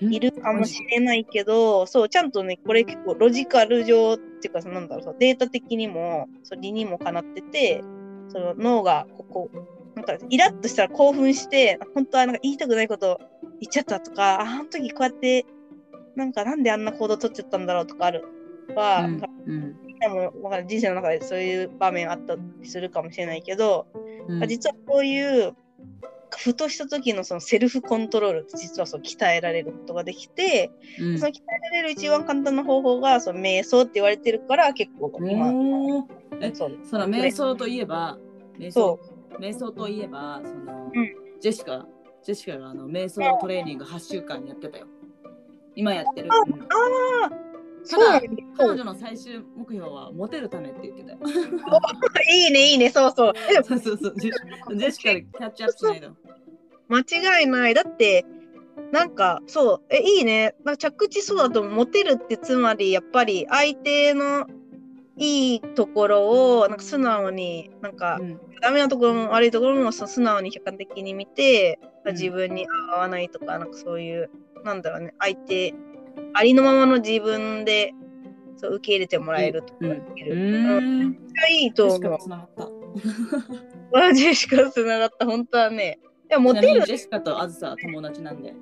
[0.00, 7.84] いるかもしれないけどそうちゃんとねこれ結構ロジカル上っていうかなんだろうデータ的にもそう理にもかなってて
[8.28, 9.50] その脳がここ
[9.94, 13.20] なんかイラッとしたら興奮して本当はなんか言いたくないこと
[13.60, 15.46] 言っちゃったとかあの時こうやって
[16.16, 18.24] なんかなんであんな行動取っちゃったんだろうとかある
[18.74, 20.32] は、うんうん、でも
[20.66, 23.86] 人生の中でそういう場面あったりするかもしれないけど、
[24.26, 25.54] うん、実はこういう
[26.36, 36.06] ふとした時のそのセルフコントロール実はそう鍛えられることができて、うん、その鍛えられる一番簡単な方法がその瞑想って言われてるから結構今
[36.40, 36.78] えそう。
[36.84, 38.18] その瞑想といえば
[38.58, 38.98] 瞑想
[39.38, 41.86] 瞑想といえばその、うん、ジェシカ
[42.24, 44.86] ジェシカがあの瞑想トレーニング8週間やってたよ。
[45.74, 46.28] 今やってる。
[46.32, 46.34] あ
[47.30, 47.51] あ
[47.90, 48.20] ただ
[48.56, 51.18] 彼女の最終目標はモテるためって言ってたよ。
[52.30, 53.32] いいねいいねそうそう。
[53.64, 54.14] そうそうそう。
[54.20, 56.16] ジェシカでキャッチアップしないの。
[56.88, 57.74] 間違いない。
[57.74, 58.24] だって
[58.92, 60.54] なんかそうえいいね。
[60.64, 64.46] なんか着地そうだとモテるってつまりやっぱり相手の
[65.16, 74.30] いいところをなんか素直になんか、うん、ダメなところも悪いところも素直に客観的に見て、うん、自分に合わないとかなんかそういう
[74.64, 75.14] なんだろうね。
[75.18, 75.74] 相手
[76.34, 77.92] ありのままの自分で
[78.56, 79.78] そう受け入れてもらえるとか。
[79.80, 79.88] うん。
[79.88, 82.18] めっちゃいいと思う。
[83.92, 85.26] マジしかつながった。
[85.26, 85.98] 本当はね。
[86.28, 86.82] でもモテる。
[86.86, 88.54] ジェシカとあずさ友達なんで。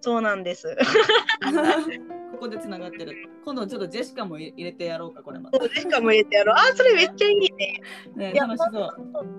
[0.00, 0.76] そうなんです。
[2.32, 3.28] ここでつながってる。
[3.44, 5.58] 今度ちょっとジェシカも入れてやろうか、これまた。
[5.58, 6.56] ジェシカも入れてやろう。
[6.56, 7.80] あ、それめっちゃいいね。
[8.16, 8.90] ね、楽しそう。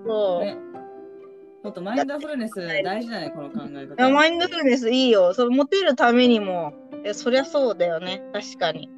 [0.06, 0.44] そう。
[0.44, 0.56] ね
[1.62, 4.08] ちょっとマインドフルネス大事だね、この考え方。
[4.10, 5.34] マインドフルネスいいよ。
[5.34, 6.72] そのモテるためにも
[7.06, 8.22] えそりゃそうだよね。
[8.32, 8.90] 確かに。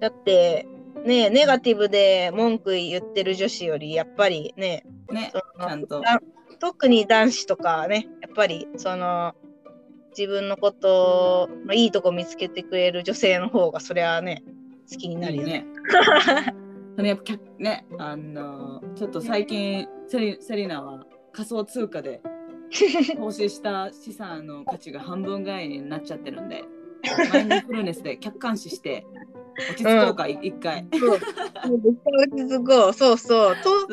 [0.00, 0.66] だって、
[1.04, 6.02] ねネガティブで文句言ってる女子より、やっぱりね、ねちゃんと。
[6.58, 9.34] 特に男子とかね、やっぱり、その、
[10.16, 14.42] 自分のことのいいとこ見つけてくれる女性の方が、そりゃね、
[14.90, 15.66] 好きになるよね。
[16.98, 22.20] いいね やっぱね、あのちょっと最近セリセリナは仮想通貨で
[23.16, 26.64] 投資した資産の価値が半分ぐらいになっちゃってるんで、
[27.32, 29.06] マインドフルネスで客観視して
[29.56, 30.86] 落ち着こうか、一、うん、回。
[30.92, 31.10] そう。
[31.10, 31.20] 落
[32.36, 32.92] ち着こう。
[32.92, 33.56] そうそう。
[33.56, 33.86] と、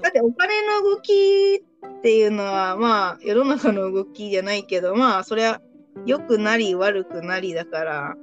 [0.00, 5.60] だってお金の動きっていうのは、まあ、世の中の動きじゃないけど、まあ、それは
[6.04, 8.14] 良くなり悪くなりだから、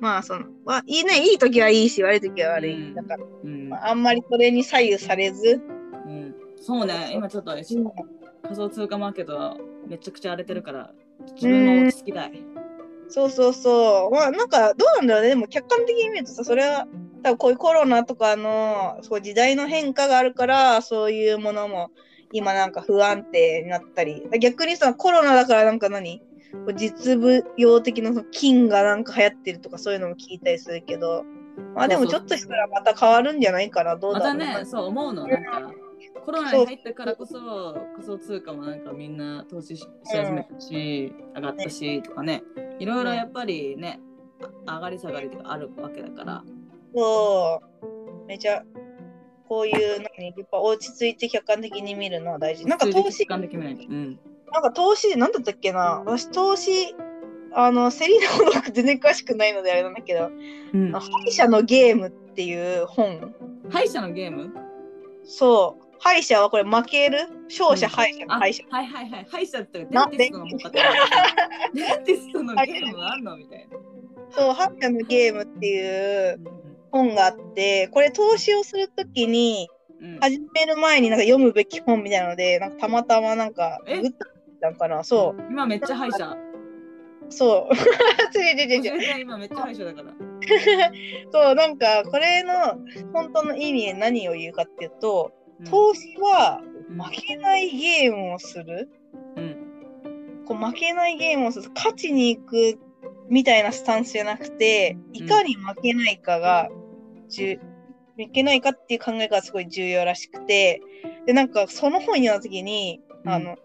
[0.00, 2.88] まあ、その、まあ、いいね、いい時はいいし、悪い時は悪い。
[2.88, 5.62] うん、だから、うんまあ、あんまりそれに左右されず。
[6.06, 7.52] うん、そうね、今ちょっと、
[8.42, 9.56] 仮想通貨マーケットは
[9.88, 10.90] めちゃくちゃ荒れてるから
[11.34, 12.42] 自分も落ち着きたい。
[13.08, 14.14] そうそうそう。
[14.14, 15.28] まあなんかどうなんだろうね。
[15.30, 16.86] でも客観的に見るとさ、それは
[17.22, 21.90] 多分こういうコロナとかのそう時代の変化があるからそういうものも
[22.32, 24.26] 今なんか不安定になったり。
[24.40, 26.22] 逆にさ、コロナだからなんか何？
[26.74, 31.24] 実務用的な金がなんか流行ってるとかそういうのも聞いたりするけど。
[31.74, 33.96] まあでもちょっとしたらまた変わるんじゃないかな。
[33.96, 34.38] どうだろう。
[34.38, 35.26] またね、そう思うの。
[35.26, 35.70] なんか
[36.24, 42.42] コロナに入ったからこそ仮想通貨もなんかみんな投資し始めたし、うん、上がったしとかね。
[42.78, 44.00] いろいろやっぱりね
[44.66, 46.44] 上がり下がりがあるわけだから。
[46.94, 47.60] そ
[48.24, 48.26] う。
[48.26, 48.62] めちゃ
[49.48, 52.66] こういうのにやっぱ落ち着いて客観的に見るのは大事。
[52.66, 54.18] なんか投資、うん、
[54.50, 56.02] なんか投資なんだったっけな。
[56.04, 56.94] 私投資
[57.54, 60.30] あのセリーナほど全然詳しくないのであれなんだけど、
[60.72, 63.34] うん、敗者のゲームっていう本。
[63.68, 64.50] 敗者のゲーム？
[65.24, 69.26] そう敗者はこれ負ける勝者敗者敗者、はいはいはい。
[69.30, 72.42] 敗者ってデンティストのデンティスト。
[72.42, 73.76] のゲームあんのみたいな。
[74.30, 76.40] そう敗者のゲームっていう
[76.90, 79.68] 本があってこれ投資をするときに
[80.00, 80.18] うん。
[80.18, 84.00] 始める前になんか読むべき本みたいなので、なんかたまたまなんか、え？
[84.00, 84.26] グッと
[84.60, 86.36] たんかな、そう、今めっちゃ歯医者？
[87.28, 87.74] そう。
[89.20, 90.12] 今めっちゃ歯医者だから。
[91.30, 92.78] そう、なんか、これの
[93.12, 98.90] 本当の意味で何を言うかっていうと、うん投資はうん負けないゲームをする。
[99.36, 99.56] うん
[100.44, 101.70] こう負けないゲームをする。
[101.74, 102.78] 勝ちに行く
[103.28, 106.68] みたいなスタンスじゃなくて、いかに負けないかが、
[107.28, 107.60] じゅ
[108.16, 110.82] 負けないかっていう考えがすごい重要らしくて、
[111.26, 113.56] で、なんかその本読んだ時に、あの、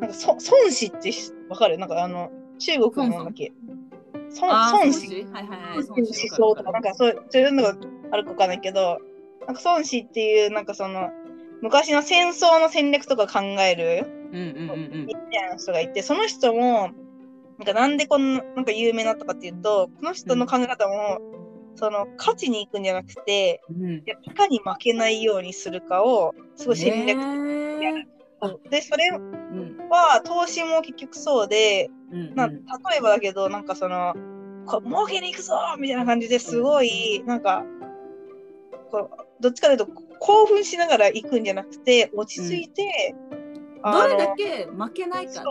[0.00, 1.12] なんかそ孫子って
[1.50, 1.76] わかる？
[1.76, 3.52] なんかあの、中国のなんだっけ？
[4.40, 5.08] 孫あー孫子。
[5.08, 5.88] 子はいはいはい。
[5.88, 7.76] 思想とか、なんかそうそういうのが
[8.12, 8.98] あるかわかんないけど、
[9.46, 11.10] なんか孫子っていう、なんかその、
[11.62, 16.90] 昔の戦争の戦略とか考えるうんうんうんみたいな人がいて、その人も、
[17.58, 21.20] なんかなんでこんな、なんか有名になったかっていうと、この人の考え方も、
[21.76, 23.84] その、勝ちに行くんじゃなくて、うん。
[23.84, 28.06] うんいやいかに負けないようにするかを、すごい戦略ね
[28.42, 28.60] そう。
[28.68, 32.56] で、それは、投資も結局そうで、うんな例
[32.98, 34.14] えばだけど、なんかその、
[34.66, 37.64] こう儲けに行くぞみたいな感じですごい、なんか、
[38.90, 39.86] こうどっちかというと
[40.20, 43.14] 興奮しながら行くんじゃなくて、落ち着いて、
[43.82, 45.44] あのどれだけ負けないか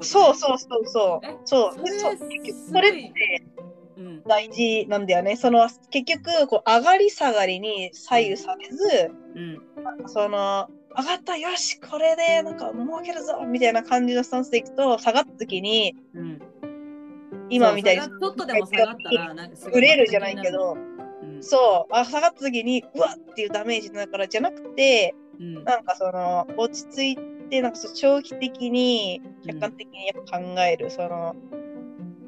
[0.00, 1.26] そうそうそうそう。
[1.26, 1.36] え？
[1.44, 1.74] そう。
[1.74, 2.16] そう
[2.72, 3.12] それって
[3.96, 4.22] うん。
[4.24, 5.36] 大事なんだよね。
[5.36, 9.62] その結局こう上がり下がりに左右されず、うん。
[10.06, 16.40] その上がったよしこれでなんか儲けるぞみたいな感じのスタンスでいくと下がった時にうん。
[17.50, 21.09] 今みたいにちょっとでも下がったらなんかすごい売れるじゃないけど、うん
[21.40, 21.92] そう。
[21.94, 25.64] あ下がった時にうわっっていうダメージになるからじゃなくてうん。
[25.64, 31.34] なんかその落ち着いてなんかそう長期的に客観的にやっぱ考える、その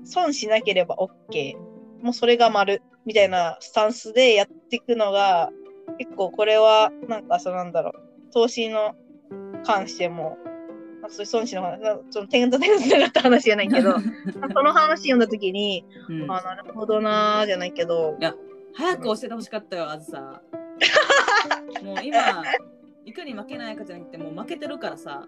[0.05, 1.57] 損しなければ OK
[2.03, 5.51] もうそれが丸みたいなスタンスでやっていくのが
[5.99, 8.33] 結構これはなんかそうなんだろう。
[8.33, 8.95] 投資の
[9.65, 10.39] 関しても
[11.03, 13.95] なんかそういう損しの話なその点と点がつながった話じゃないけど
[14.55, 16.33] その話読んだ時に、うん。
[16.33, 18.17] あなるほどなーじゃないけど
[18.75, 20.43] 早く教えてほしかったよあずさ
[21.83, 22.43] もう今
[23.05, 25.27] いかに負けないかじゃなくてもう負けてるからさ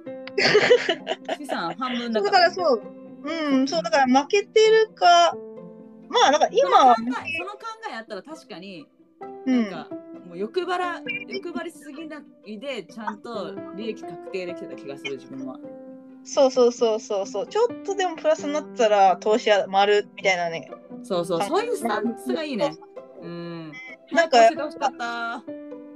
[1.38, 2.82] 資産半分だだかかららそう、
[3.24, 5.34] うん、そうだから負けてるか、
[6.08, 7.58] まあだから今はそ、の考えその考
[7.90, 8.86] えあったら確かに
[9.46, 9.88] うん、なんか、
[10.26, 15.58] もう欲張ら欲張りすぎないでちゃんと利益確定できてた気がする自分は。
[16.24, 20.70] そうそうそうそうそう、ちょっとでもプラスになったら投資は丸みたいなね。
[21.02, 22.74] そうそう、はいそういうスタンスがいいね。
[23.24, 23.72] うん。
[24.12, 25.44] なんか早く教えてほしかった。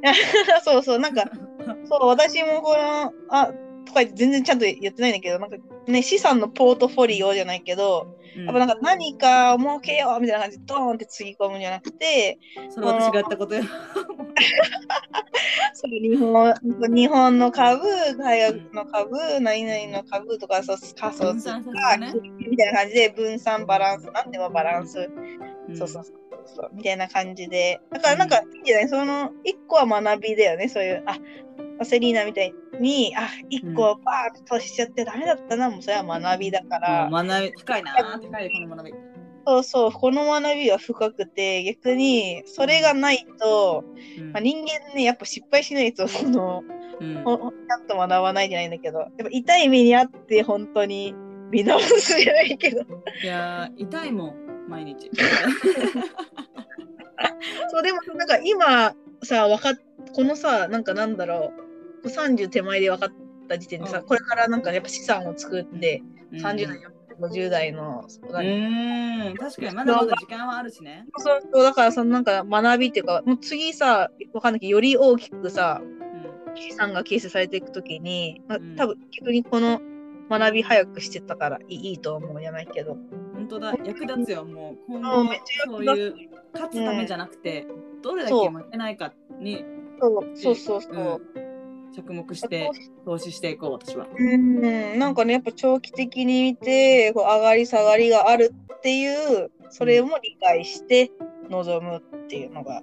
[0.65, 1.25] そうそう、なんか、
[1.85, 3.53] そう、私もこの、あ、
[3.85, 12.39] とか言って全然ちゃんと言ってないんだけど、なんかね、資産のポートフォリオじゃないけど、うんやっぱなんか何か儲けようみたいな感じでドーンってつぎ込むんじゃなくて、
[12.69, 13.65] それ私がやったことよ。
[15.73, 16.55] そう日本
[16.95, 17.83] 日本の株、
[18.17, 22.13] 海外の株、何々の株とか、そう仮想通貨ね
[22.49, 25.11] みたいな感じで分散バランス、なんでもバランス、
[25.69, 27.81] うんそうそうそうそう、みたいな感じで。
[27.91, 28.89] だからなんかいいんじゃない？
[28.89, 37.93] その一個は学びだよね、そういう、あ、セリーナみたいに、あ、一個バーッとしちゃってダメだったな、もうそれは学びだから、学び高いな。
[38.21, 38.95] 高いこの学び。
[39.47, 43.85] そうそう、この学びは深くて、逆にそれがないと、
[44.19, 44.33] うん。
[44.33, 46.65] まあ、人間ね、やっぱ失敗しないと、その、
[47.01, 47.15] うん。
[47.15, 51.15] ちゃんと学ばないじゃないんだけど、やっぱ痛い目にあって本当に。
[51.51, 52.83] 見直すじゃないけど、
[53.23, 55.11] いやー、痛いもん、毎日。
[57.71, 59.75] そうでもなんか今さ、わかっ
[60.13, 61.53] このさ、なんかなんだろ
[62.03, 63.17] う、30手前で分かっ
[63.49, 64.05] た時点でさ、うん。
[64.07, 66.03] これからなんかやっぱ資産を作って、
[66.33, 66.79] うん30代、
[67.21, 71.07] 50代の、そうん、確かにまだまだ時間はあるしね。
[71.17, 76.57] そうそうだからそのなんか学びっていうか、もう次さ、わかんないけど、より大きくさ、うん。
[76.57, 78.77] 資産が形成されていくときに、まあうん。
[78.77, 79.81] 多分逆にこの
[80.29, 82.99] 学び早くしてたからいいいいと思うじゃないけど。
[83.49, 84.93] 本当だ、役立つよ、もう。
[84.93, 85.35] 今後
[85.67, 86.15] そういう
[86.53, 87.67] 勝つためじゃなくて、
[88.03, 89.65] どれだけ負けないかに
[90.01, 91.23] そうそうそうそう。
[91.35, 91.49] うん。
[91.91, 92.71] 着目して
[93.07, 94.07] 投資していこう、私は。
[94.15, 101.11] うん、なんかね、やっぱ長期的に見て、こう上がり下がりがあるっていう、それも理解して
[101.49, 102.83] 臨むっていうのが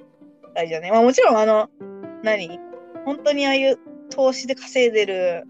[0.56, 0.90] 大事だね。
[0.90, 1.70] まあもちろん、あの、
[2.24, 2.60] 何？
[3.06, 3.78] 本当にああいう
[4.10, 5.44] 投資で稼いでる、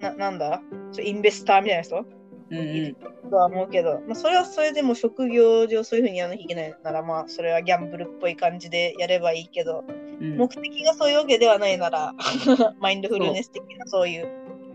[0.00, 0.60] ななんだ？
[1.02, 2.04] インベスターみたいな人？
[2.52, 9.92] うんうんとは思うけど、まあ、それはそれでも職業上そういうふうにやらなきゃいけないなら、まあそれはギャンブルっぽい感じでやればいいけど、う
[10.24, 12.14] ん目的がそういうわけではないなら、
[12.78, 14.28] マインドフルネス的なそういう、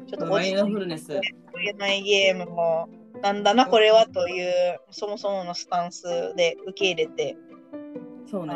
[0.08, 1.08] ちょっとマインドフルネス。
[1.08, 1.22] て
[1.64, 2.90] れないゲームも、
[3.22, 7.38] なんだな、これはという、そもそものスタンスで受け入れて
[8.30, 8.56] そうね。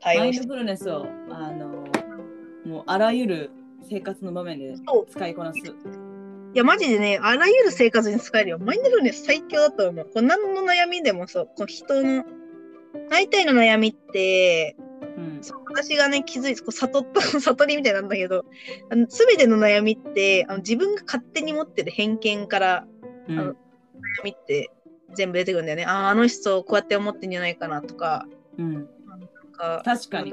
[0.00, 3.50] 対応マインドフルネスをあのあらゆる
[3.88, 4.74] 生活の場面で
[5.08, 5.60] 使いこなす。
[6.54, 8.58] いや、マジでね、あらゆる生活に使えるよ。
[8.60, 10.04] マインドフルネス最強だと思う。
[10.04, 12.24] こう何の悩みでもそう、こう人の、
[13.10, 14.76] 大体の悩みって、
[15.16, 15.38] うん。
[15.42, 18.44] そう私がね、気づいて、こう悟った、 悟りみたいなんだけど、
[18.88, 22.86] あの全ての悩みってあの、自分が勝手に持ってる偏見から
[23.28, 23.56] うんあの悩
[24.24, 24.70] みって
[25.14, 25.84] 全部出てくるんだよね。
[25.86, 28.28] ああ、あの人こうやって思ってんじゃないかなとか、
[28.58, 28.88] うん。
[29.56, 30.32] か、確かに。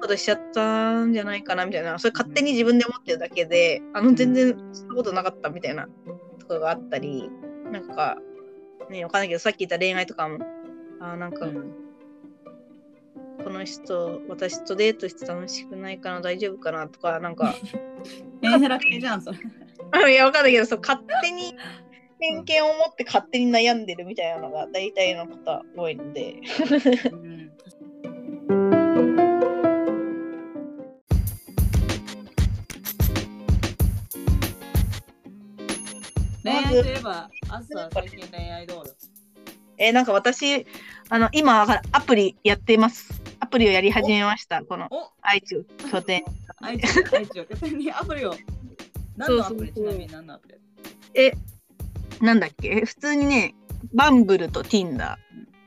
[0.00, 5.88] ことしちゃったんじゃないかなみたいな、それ勝手に自分で思ってるだけで、あの全然そんなことなかったみたいな
[6.38, 7.30] とかがあったり、
[7.70, 8.16] なんか、
[8.88, 10.38] ね、わかんないけど、さっき言った恋愛とかも、
[11.00, 11.72] あーなんか、うん。
[13.44, 17.54] この人、私とデートして楽しくないかな、大丈夫かなとか、なんか、
[18.40, 20.12] メンヘラ系じゃん、それ。
[20.12, 21.54] いや、わかんないけど、そう勝手に
[22.20, 26.36] 偏見を持って勝手に悩んでるみたいなのが大体のことは多いので。
[36.82, 38.94] 恋愛といえば、あずさ最近恋愛どうよ。
[39.78, 40.66] えーなんか私、
[41.08, 41.62] あの、今、
[41.92, 43.22] アプリやってます。
[43.40, 44.62] アプリをやり始めました。
[44.62, 45.10] このお？
[45.22, 46.22] 愛知拠点。
[46.58, 48.34] 愛知、愛知を拠点にアプリを？
[49.16, 49.72] 何のアプリ？
[49.72, 50.54] ちなみに何のアプリ？
[51.14, 51.32] え、
[52.20, 52.84] なんだっけ？
[52.84, 53.54] 普通にね、
[53.94, 55.16] バンブルと Tinder。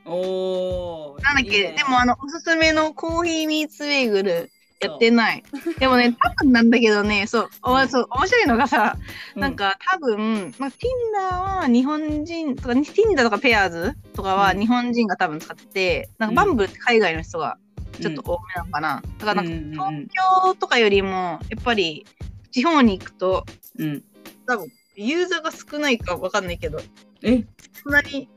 [0.06, 1.24] おー。
[1.24, 1.72] なんだっけ？
[1.72, 4.52] ねでも、あの、おすすめのコーヒーミーツベーグル
[4.86, 5.44] やってない。
[5.80, 8.98] でもね、 多分なんだけどね、そう、おそう面白いのがさ、
[9.36, 17.58] なん、か多分、まあ、Tinder は日本人とか、Tinder とかペアーズとかはうん日本人が多分使ってて、なんかバンブルって海外の人が
[18.00, 19.04] ちょっと多めなのかな。
[19.20, 20.08] だからなんか東
[20.46, 22.06] 京とかよりも、やっぱり
[22.52, 23.46] 地方に行くと、
[23.78, 24.04] うん。
[24.46, 26.80] 多分ユーザーが少ないかわかんないけど、
[27.24, 27.44] え、
[27.84, 28.30] そんなに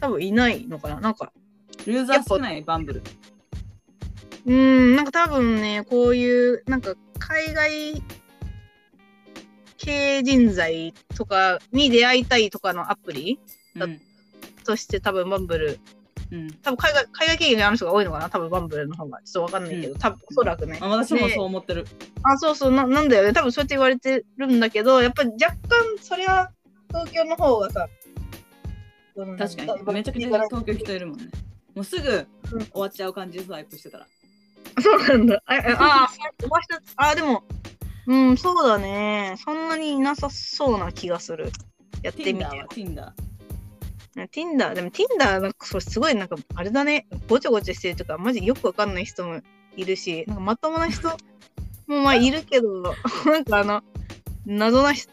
[0.00, 1.00] 多分いないのかな。
[1.00, 1.32] なんか、
[1.86, 2.62] ユーザー少ない？
[2.62, 3.02] バンブル。
[4.46, 8.02] うーん、なんか多分ね、こういう、なんか海外
[9.76, 13.38] 系人材とかに出会いたいとかのアプリ
[13.76, 14.00] うん。
[14.64, 15.78] として多分バンブル、
[16.30, 16.52] うん。
[16.62, 19.18] 多分海外海外経験がある人が多いのかな、多分バンブルの方が。
[19.22, 20.78] ちょっとわかんないけど、多分おそらくね。
[20.80, 21.86] あ私もでそう思ってる。
[22.22, 23.32] あ、そうそうな、なんだよね。
[23.32, 26.50] 多分そうやって言われてるんだけど、やっぱり若干、そりゃ、
[26.88, 27.88] 東京の方がさ、
[29.16, 29.92] うん確かに。
[29.92, 31.26] めちゃくちゃ東京人いるもんね。
[31.74, 34.06] もうすぐ終わっちゃう感じでスワイプしてたら。
[34.82, 35.42] そうなんだ。
[35.46, 36.08] あ、あ、 あ
[36.38, 36.80] 飛ばした。
[36.96, 37.44] あ、でも、
[38.06, 39.36] うん、そうだね。
[39.44, 41.50] そんなにいなさそうな気がする。
[42.02, 42.66] やってみ Tinder ては。
[42.68, 43.12] Tinder。
[44.30, 47.06] Tinder、でも Tinder、なんかそれすごいなんか、あれだね。
[47.28, 49.40] ごちゃごちゃしてるとか、マジよくわかんない人も
[49.76, 51.08] いるし、なんかまともな人
[51.86, 52.94] もまあいるけど、
[53.26, 53.82] なんかあの、
[54.46, 55.10] 謎な人、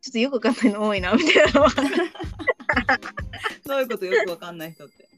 [0.00, 1.66] ちょっとよくわかんないの多いな、みたいな。
[3.66, 5.08] どういうことよくわかんない人って。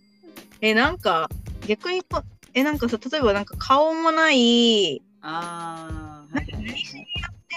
[0.60, 1.28] え、なんか、
[1.66, 2.22] 逆にこ、
[2.54, 7.06] え、なんかさ、例えばなんか顔もない、あー、はいはいはいはい。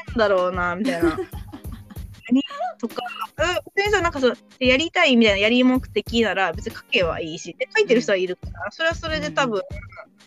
[0.08, 1.18] なんだろうな、みたいな。
[2.30, 2.42] 何
[2.80, 3.04] とか、
[3.38, 9.62] うん、なんかそう、やりたいみたいな、やり目的なら、別に書けばいいし、で、書いてる人はいるから、それはそれで多分、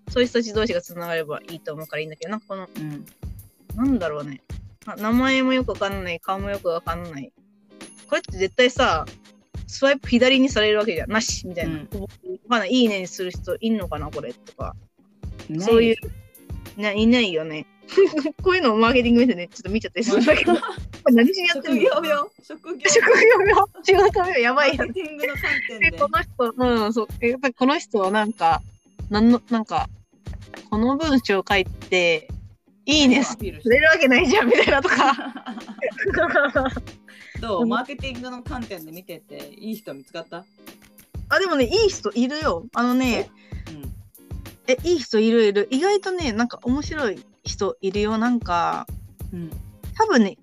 [0.09, 3.07] そういう人たち同士がつながればいいと思うからいいんだけど、なんかこの、うん。
[3.75, 4.43] なんだろうね。
[4.87, 7.33] な名前もよくわかんない、顔もよくわかんない。
[8.09, 9.07] これって絶対さ、
[9.67, 11.12] スワイプ左にされるわけじゃん。
[11.12, 11.75] なしみたいな。
[11.75, 12.81] うんい。
[12.81, 14.75] いいねにする人いんのかな、これとか。
[15.61, 17.67] そういう、ね、いないよね。
[18.43, 20.55] こういうのをマーケティング見てね、ちょっと見ちゃったりするんだけど。
[21.12, 21.83] 何しにやって職んの？
[21.83, 23.12] 業病職業職業
[23.47, 25.99] 病仕事病やばいやマーケティングの観点でで。
[25.99, 27.09] この人、うん、そう。
[27.21, 28.61] えやっぱりこの人はなんか、
[29.09, 29.89] なんの、なんか、
[30.71, 32.29] この文章を書いて、
[32.87, 35.12] いいねすれるわけないじゃんみたいなとか。
[37.41, 37.66] どう？
[37.66, 40.45] マーケティングの観点で見てていい人見つかった？
[41.28, 42.66] あ、でもね、いい人いるよ。
[42.74, 43.30] あのね、
[43.68, 43.93] うん。
[44.68, 45.68] え、いい人いるいる。
[45.70, 48.18] 意外とね、なんか面白い人いるよ。
[48.18, 48.87] なんか、
[49.32, 49.51] うん。
[49.97, 50.37] 多分ね、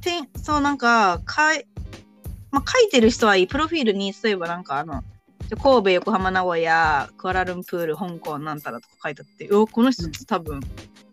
[0.00, 1.66] てんそうなんか、かい、
[2.50, 3.46] まあ、書いてる人はいい。
[3.46, 5.02] プロフィールに、例えばなんかあの、
[5.62, 10.60] 神戸、横浜、名古屋、クアラルンプール、香港、なんたらとか書いてあって、おこの人多分、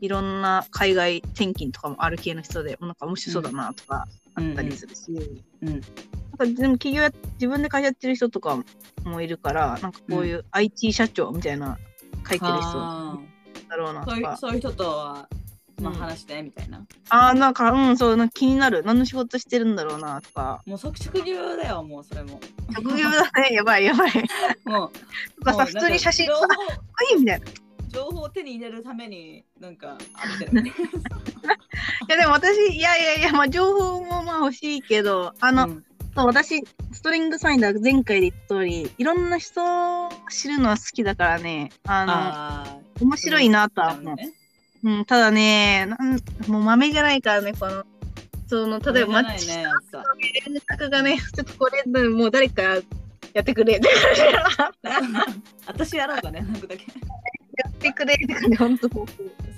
[0.02, 5.70] いろんな海外転勤とかもある系の人で、なんか面白そうだなとかあったりするし、うん。
[5.70, 8.64] なんかでも企業や、自分で会社やってる人とか
[9.04, 11.78] もいるから、なんかこういう IT 社長みたいな
[12.28, 13.18] 書いてる人あ
[13.70, 14.38] だろうなーそういうとか。
[14.38, 15.30] そういう人とは、
[15.82, 16.86] まあ、うん話してみたいな。
[17.10, 18.84] ああ、なんか、うん、そう、なんか気になる。
[18.84, 20.62] 何の仕事してるんだろうなとか。
[20.66, 22.40] もう即職業だよ、もうそれも。
[22.76, 24.12] 職業だね、やばいやばい。
[24.66, 24.92] もう、
[25.40, 26.46] とかさ、普通に写真かっこ
[27.12, 27.46] いいみたいな。
[28.04, 30.04] い情報を手に入れるために、なんか、 い
[32.08, 35.84] や、でも私、いやいやいや、まあ、情報もまあ欲しいけど、あの、なうん。
[36.28, 44.16] 私、ストリングサインダー前回で言った通り、いろんな人を知るのは好きだからね、あの、あ面白いなとはあ、思う。
[44.16, 44.32] ね。
[44.86, 46.12] うん、ただねなん
[46.48, 47.84] もう豆じゃないからねこの
[48.48, 49.64] その例えばマッチね
[50.46, 52.62] 連絡がねちょっとこれもう誰か
[53.34, 53.82] やってくれ
[55.66, 56.86] 私やろうかねなんかだけ
[57.58, 58.90] やってくれって感じ本当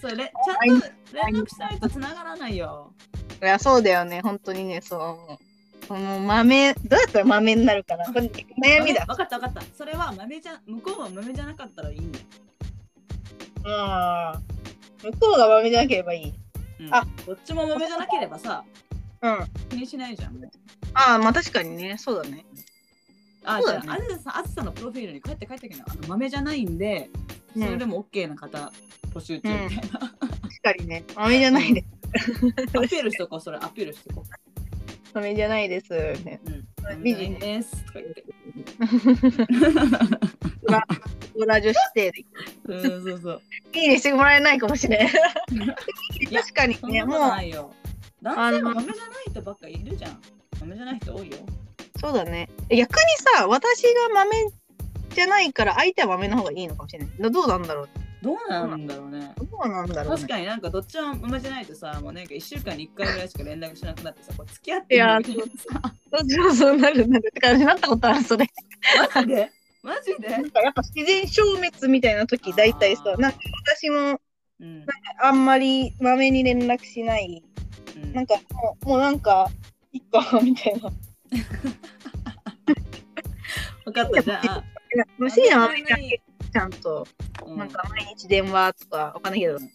[0.01, 2.93] それちゃんと連絡しないと繋がらないよ。
[3.41, 4.21] いやそうだよね。
[4.21, 5.87] 本当にねそう。
[5.87, 8.05] この豆どうやったら豆になるかな。
[8.05, 9.05] これ悩みだ。
[9.05, 9.61] 分かった分かった。
[9.75, 11.99] それは豆じゃ向こうは豆じゃなかったらいい。
[11.99, 12.25] んだよ
[13.65, 14.39] あ
[15.03, 16.33] 向こうが豆じゃなければいい、
[16.85, 17.05] うん、あ。
[17.25, 18.63] どっちも豆じゃなければさ
[19.21, 19.39] うん。
[19.69, 20.41] 気にしないじゃん。
[20.93, 21.97] ああまあ確かにね。
[21.97, 22.45] そうだね。
[23.43, 27.09] あ、じゃあ、あずさん、あずさんのプロフィールに帰って帰ってけど、あの豆じゃないんで、
[27.59, 28.71] それでも OK な方、
[29.13, 29.99] 募集中みたいな。
[29.99, 30.11] 確
[30.63, 31.87] かにね、豆じゃないです。
[32.77, 34.29] アピールしとこう、それ、アピールしとこう。
[35.13, 35.89] 豆じゃないです。
[36.23, 38.23] ね、うん、美人ですとか言って。
[41.35, 42.25] 裏女子定で。
[42.65, 43.41] そうそうそう。
[43.73, 45.09] いいねしてもらえないかもしれん。
[45.09, 47.19] 確かにね、もう。
[48.21, 50.21] 男性は豆じゃない人ばっかいるじゃん。
[50.59, 51.37] 豆じゃない人多いよ。
[51.99, 52.49] そうだね。
[52.69, 52.87] 逆に
[53.35, 54.35] さ、私が豆
[55.09, 57.09] じゃないから相手は豆の方がいいのかもしれない。
[57.31, 57.89] どうなんだろう。
[58.21, 59.33] どうなんだろうね。
[59.37, 65.49] どうなんだろう、ね、確かになんかどっちも豆じゃないとさ、もうなんか1週間に1回ぐらいしか連絡しなくなってさ、こう付き合ってるみたいなさ。
[66.27, 68.47] そうそうなるなるって感じになったことある、それ。
[69.13, 69.51] マジで？
[69.83, 70.29] マジで？
[70.29, 73.37] なんかやっぱ自然消滅みたいな時大体さ、なんか
[73.75, 74.19] 私も、
[74.59, 77.43] うん、なんかあんまり豆に連絡しない。
[77.95, 79.51] うん、なんかもうもうなんか、
[79.93, 80.89] いっかみたいな。
[83.85, 84.63] 分かったじゃあ。
[85.19, 85.69] 欲しいな、
[86.51, 87.07] ちゃんと、
[87.45, 89.69] うん、なんか毎日電話とかわかんないけど、うん、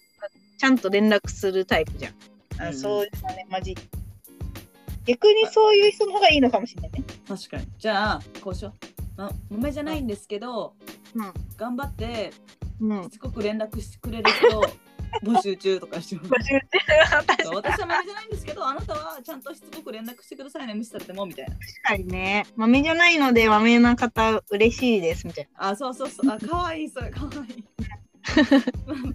[0.58, 2.14] ちゃんと連絡するタイプじゃん。
[2.58, 3.76] あ、うん、そういうのね、マジ。
[5.04, 7.04] 逆にそういう人の方がいいのかもしれないね。
[7.26, 7.66] 確かに。
[7.78, 9.20] じゃあ、こうしよう。
[9.20, 10.74] ま、豆じゃないんですけど、
[11.14, 12.32] うん、頑張って、
[12.80, 14.60] うん、しつこく連絡してくれる人
[15.22, 16.28] 募集中とかしてます。
[16.28, 21.52] 募集中私は豆じゃないんですけど、あなたはちゃんとしつこく連絡してくださいね、無視されてもみたいな。
[21.52, 25.68] 確かにね、豆じゃないので豆な方嬉しいですみたいな。
[25.68, 27.64] あ、そうそうそう、あ、かわいい、それかわいい。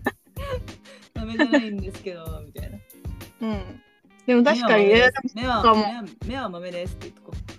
[1.16, 2.78] 豆じゃないんですけど、みたいな。
[3.42, 3.82] うん。
[4.26, 7.58] でも確かに、目は目は目は豆ですって言っとこう。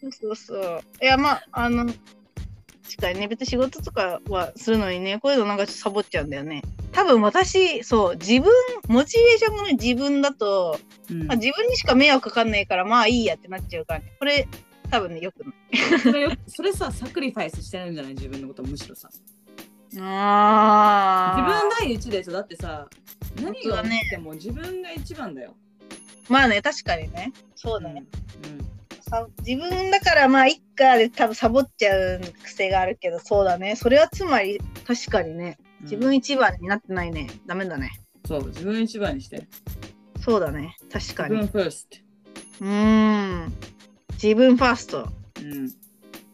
[0.00, 0.82] そうそうそう。
[1.02, 1.96] いや、まあ、あの、確
[3.00, 6.62] かにね、別に仕事とかはするのにね、こういうのなんかサボっちゃうんだよね。
[6.96, 8.50] 多分私そう自分
[8.88, 10.80] モチベーションがね自分だと、
[11.10, 14.14] うん、まあ、自分にしか迷惑かかんないからまあいいやってなっちゃうからね。
[14.18, 14.48] これ
[14.90, 16.00] 多分ねよくない。
[16.00, 18.14] それそれさサクリファイスしてるんじゃない？
[18.14, 19.10] 自分のことむしろさ。
[20.00, 22.88] あ自分第一でしょだってさ
[23.42, 25.54] 何がねっても自分が一番だよ。
[26.30, 27.34] まあね確かにね。
[27.56, 28.04] そうだね、
[28.42, 28.66] うん、うん。
[29.46, 33.76] 自分だからまあ一家で多分サボっちゃう癖があるけどそうだね。
[33.76, 37.28] それはつまり確かにね自分一番になってないね。
[37.46, 38.00] ダメだね。
[38.26, 39.46] そう、自分一番にして。
[40.20, 40.76] そうだね。
[40.92, 41.36] 確かに。
[41.36, 41.96] 自分ファースト。
[42.60, 43.52] うーん。
[44.14, 45.08] 自分ファースト。
[45.40, 45.70] うん。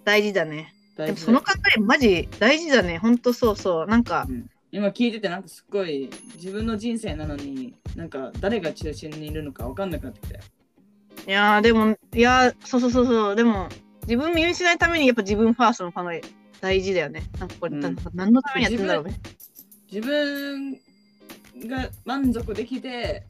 [0.04, 0.72] 大事だね。
[0.96, 2.98] でもその考えマジ大事だね。
[2.98, 3.86] ほんとそうそう。
[3.86, 10.40] なんか、うん、今聞いててなんかすっごい自分の人生なのになんか誰が中心にいるのか分かんなくなってきたよ。
[11.26, 13.36] いやでも、いやそうそうそうそう。
[13.36, 13.68] でも
[14.02, 16.22] 自分見失いためにやっぱ自分ファーストの考え
[16.62, 17.24] 大事だよね。
[17.40, 19.18] なんかこれ、うん、何のためにやってんだろうね。
[19.90, 20.74] 自分
[21.66, 23.26] が満足できて、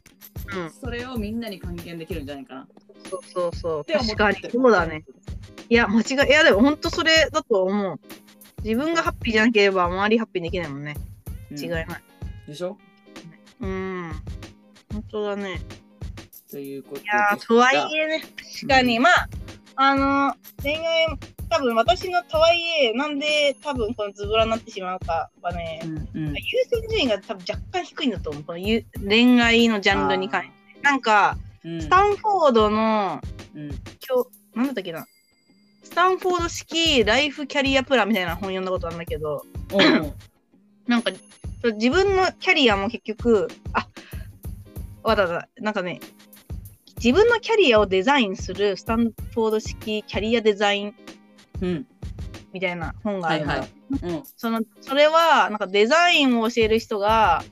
[0.54, 2.68] うん、それをみんなに還元できるんじゃないかな。
[3.08, 3.84] そうそうそう。
[3.86, 4.50] 確かに。
[4.50, 5.04] そうだね。
[5.70, 7.98] いや、間違い、いや、でも本当それだと思う。
[8.62, 10.94] 自分がハッピーじゃなければ周りハッピーできないもんね。
[11.50, 11.86] 違いない。
[12.46, 12.76] でしょ？
[13.60, 14.12] うん。
[14.92, 15.58] 本当だね。
[16.50, 19.28] ということいやとはいえね、確かに、うん、まあ、
[19.76, 21.06] あの、恋愛
[21.52, 28.42] 多分私のとはいえなんで多分このズボラになってしまうかはね、うんうん、優先順位が多分若干低いんだと思う。
[28.42, 28.58] この
[29.06, 30.54] 恋愛のジャンルに関して。
[30.80, 33.20] なんか、うん、スタンフォードの、
[33.54, 33.80] うん、今日
[34.54, 35.06] 何だったっけな。
[35.84, 39.44] スタンフォード式ライフキャリアプランみたいな本読んだことあるんだけど。
[40.88, 41.12] なんか
[41.74, 43.86] 自分のキャリアも結局あ
[45.02, 46.00] わざわざなんかね
[46.96, 50.94] 自分のキャリアをデザインするスタンフォード式キャリアデザインうん、
[52.52, 53.68] みたいな本があるの、はいはい。
[54.02, 57.42] うん、そのそれはなんかデザインを教える人が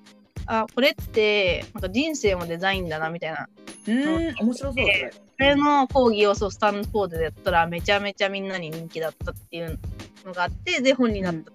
[0.46, 3.48] あこれってなんか人生もデザインだなみたいな。
[3.88, 4.34] うん。
[4.40, 9.78] 面白そうそれそれの講義をそうスタンフォードでやったらめちゃめちゃみんなに人気だったっていう
[10.24, 11.54] のがあってで本になったっ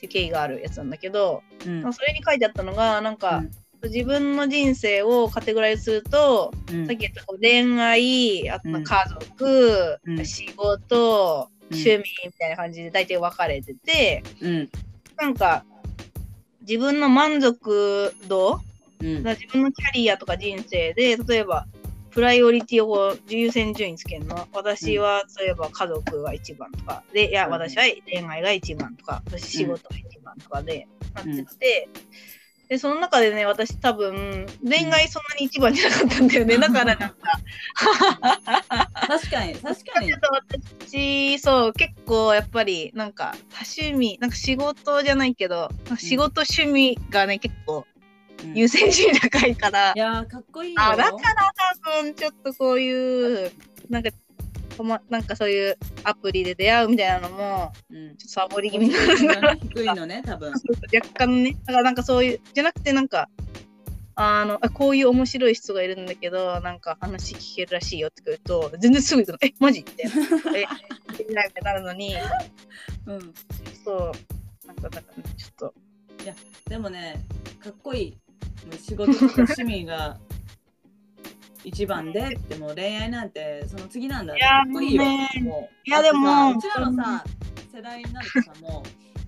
[0.00, 3.50] ていう経緯があるやつなんだけど、うん、それに書いてあったのがなんか、うん。
[3.84, 8.82] 自分の人生をカテゴライズすると、うん、さっき言った恋愛あと家
[9.20, 14.70] 族、うん、仕事趣味みたいな感じで大体分かれてて、うん、
[15.16, 15.64] なんか
[16.62, 18.60] 自分の満足度、
[19.00, 19.24] うん。
[19.24, 21.66] 自分のキャリアとか人生で、例えば、
[22.10, 24.46] プライオリティを優先順位つけるの。
[24.52, 27.52] 私は、例えば家族が一番とか、で、いや、うん。
[27.52, 31.88] 私は恋愛が一番とか、私仕事が一番とかで、なってて、
[32.72, 36.56] で、その中でね、私多分、恋愛そんなに一番じゃなかったんだよね。
[36.56, 37.14] だからなんか、
[39.08, 40.08] 確かに確かに。
[40.08, 40.30] ちょっと
[40.80, 45.68] 私、そう、結構やっぱり、なんか、多趣味、なんか仕事じゃないけど、
[45.98, 47.84] 仕事趣味がね、結構
[48.42, 48.54] うん。
[48.54, 49.92] 優先順位高いから。
[49.94, 50.80] い、やーかっこいいよ。
[50.80, 51.18] あ、だから
[51.84, 53.52] 多分、ちょっとこういう、
[53.90, 54.08] なんか、
[54.82, 58.16] こまなんかそういうアプリで出会うみたいなのも、うん。
[58.16, 58.92] ちょっとサボり気味に
[59.26, 59.40] な。
[59.52, 60.52] る低いのね多分。
[60.52, 61.56] 若干ね。
[61.64, 63.28] だからなんかそういう、じゃなくてなんか、
[64.14, 69.80] あのあこういう面白い人がいるんだけど、なんか話聞けるらしいよって言うと、全然すぐ行くの、え、マジ？
[69.80, 70.04] って。
[70.54, 72.14] え、なんかなるのに、
[73.06, 73.34] うん。
[73.84, 75.74] そう、なんか、なんかね、ちょっと、
[76.68, 77.24] でもね
[77.58, 78.16] かっこいい。
[78.78, 80.18] 仕事とか趣味が
[81.64, 85.02] 一番ででも恋愛なんてその次なんだいやかっこいいよ。
[85.84, 87.24] いやでもうちらのさ
[87.74, 88.82] 世代になるとさも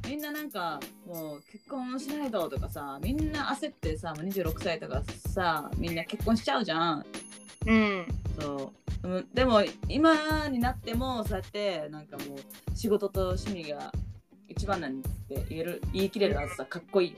[0.05, 7.07] うみんななんかもう結婚しないととかさみんな焦ってさもう26歳とかさみんな結婚しちゃうじゃん。
[7.67, 8.07] うん。
[8.39, 8.73] そ
[9.03, 9.09] う。
[9.09, 13.93] うんでも今になってもそうやってなんかもう仕事と趣味が
[14.49, 17.17] 一番なんって言える言い切れるはずさかっこいい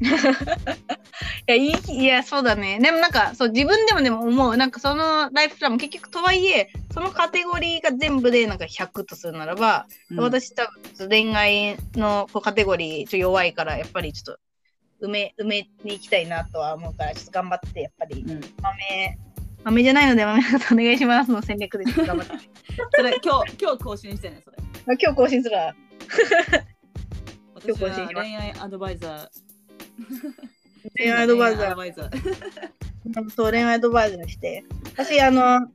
[1.46, 2.78] いや、いい、いや、そうだね。
[2.80, 4.56] でもなんか、そう、自分でもでも思う。
[4.56, 10.66] なんかそのライフプランも結局とはいえ、そのカテゴリーが全部でなんか100とするならば、うん私多
[10.98, 14.38] 分恋愛のこうカテゴリーちょ弱いから、やっぱりちょっ
[15.00, 19.18] と埋め、埋めに行きたいなとは思うから、ちょっと頑張って、やっぱりうん豆、
[19.64, 22.32] 豆じゃないので豆のことお願いしますの戦略で頑張って。
[22.96, 25.74] それ今日今日更新してねそれあ今日更新するわ。
[27.54, 29.43] 私は今日更新します恋愛アドバイザー
[30.96, 34.64] 恋愛アドバイザーそう、恋愛アドバイザーして。
[34.94, 35.68] 私、あの、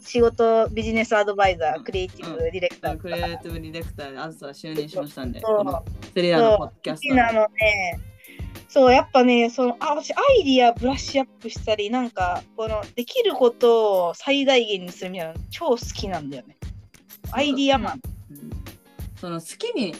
[0.00, 7.08] 仕事、ビジネスアドバイザー、クリエイティブディレクタークリエイティブディレクターであずさ就任しましたんでそうセリラのポッドキャスト。
[7.08, 8.00] 好きなのね、
[8.68, 16.56] そう、やっぱね、その、あ、私、アイディアブラッシュアップしたり、なんか、この、できることを最大限にするみたいなの、超好きなんだよね。
[17.32, 18.00] アイディアマン。
[18.30, 18.50] うん。
[19.16, 19.98] その好きに好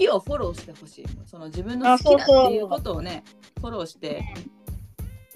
[0.00, 1.04] きをフォローしてほしい。
[1.26, 3.22] その自分の好きだっていうことをね
[3.60, 4.24] フォローして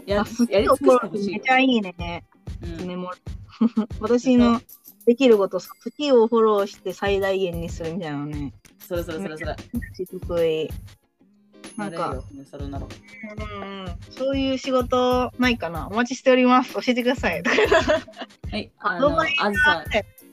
[0.07, 1.33] ややりを尽くしてほしい。
[1.35, 2.25] めちゃいいね。
[2.63, 3.07] うん。
[4.01, 4.61] 私の
[5.07, 8.53] できること、好きをフォローして最大限にするみたいなのね。
[8.79, 9.57] それそれそれそれ
[10.21, 10.71] 得意。
[11.77, 12.23] なんか。
[12.51, 12.87] それなら。
[12.87, 15.89] うんうん、そういう仕事ないかな。
[15.89, 16.75] お待ちしております。
[16.75, 17.43] 教えてください。
[18.51, 18.73] はい。
[18.79, 19.85] あのあずさ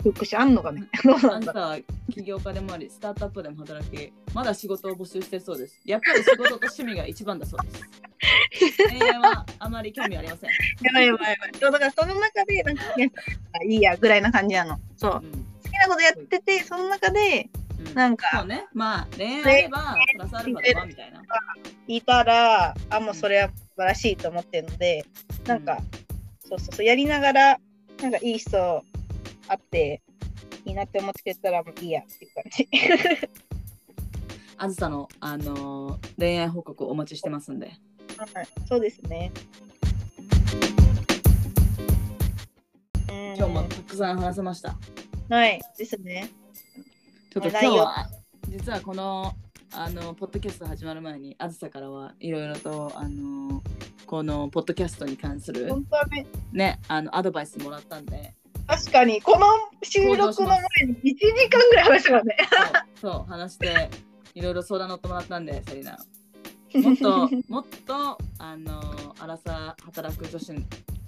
[0.02, 0.88] 福祉あんのかね。
[1.24, 1.78] なんださ
[2.12, 5.80] 起業家でもありスタートアップでも働きまだ仕事を募集してるそうです。
[5.86, 7.70] やっぱり仕事と趣味が一番だそうで
[8.72, 8.78] す。
[8.90, 11.52] 恋愛はあまり興味ありません、やばいやばいやばい。
[11.60, 13.08] そうだからその中で、なんか、いや
[13.68, 14.80] いいやぐらいな感じなの。
[14.98, 15.22] そう。
[15.24, 15.32] うん。
[15.32, 17.50] 好きなことやってて、その中で、
[17.80, 17.94] うん。
[17.94, 18.66] なんそうか、ね。
[18.74, 21.22] まあ恋愛あればプラスアルファではみたいな。
[21.88, 25.06] いたら、あ、もうそれは素晴らしいと思ってるので、
[25.46, 25.78] なんか、
[26.40, 27.60] そうそうそう、やりながら、
[28.02, 28.84] なんかいい人
[29.52, 30.02] あって、
[30.64, 32.70] いいなって思ってくれたらもういいやっていう感じ。
[34.56, 37.74] あずさの、あのー恋愛報告をお待ちしてますんで。
[38.18, 39.34] はい、そうですね。
[43.10, 44.78] 今日もたくさん話せました。
[45.30, 46.30] はい、ですね。
[47.30, 48.10] ちょっと今日は、
[48.48, 49.34] 実はこの、
[49.74, 53.62] あの、ポッドキャスト始まる前に、あずさからはいろいろと、あのー
[54.06, 55.72] このポッドキャストに関する、
[56.52, 58.34] ね、あの、アドバイスもらったんで、
[58.72, 59.48] 確かに、この
[59.84, 62.38] 収録の前に1時間ぐらい話したからね。
[62.96, 63.90] そう、話して、
[64.34, 65.98] いろいろ相談乗ってもらったんで、セリナ。
[66.74, 70.54] もっと、もっと、あのー、アラサー働く女子、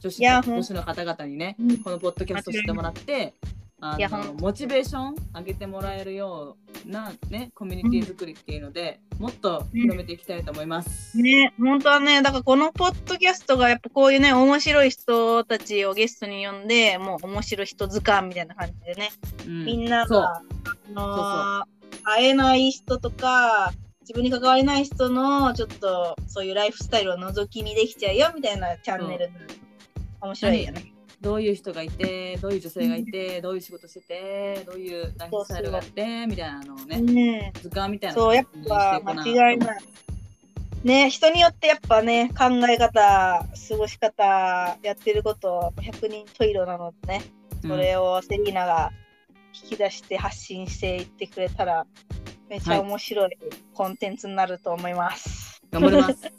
[0.02, 3.34] 女子女子の方々にね、うんこのポッドキャスト知ってもらって、
[3.80, 11.18] あのモチベーション上げてもらえるような、ね、コミュニティ作りっていうので、もっと広めていきたいと思います。
[11.18, 19.12] ね、本当はね、だからこのポッドキャストがやっぱこういうね、面白い人たちをゲストに呼んで、もう面白い人図鑑みたいな感じでね、
[19.46, 19.66] うん。
[19.66, 20.42] みんなが、あ
[20.90, 21.74] のー
[22.06, 23.72] 会えない人とか、
[24.02, 29.32] 自分に関われない人のちょっとそういうライフスタイルを覗き見できちゃうよみたいなチャンネル、
[30.22, 30.93] 面白いよね。
[31.24, 39.84] どういう人がいて、どういう女性がいて、どういう仕事してて、どういうライフスタイルがあって、みたいなのをね、ね図鑑みたいなそう、やっぱ間違いない。
[40.84, 47.22] ね、人によってやっぱね、考え方、過ごし方、やってること、100人十色なのでね、
[47.62, 48.92] それをセリーナが
[49.54, 51.88] 引き出して発信していってくれたら、
[52.50, 53.38] めちゃ面白い
[53.74, 55.62] コンテンツになると思います。
[55.72, 56.26] 頑張ります。
[56.28, 56.32] よ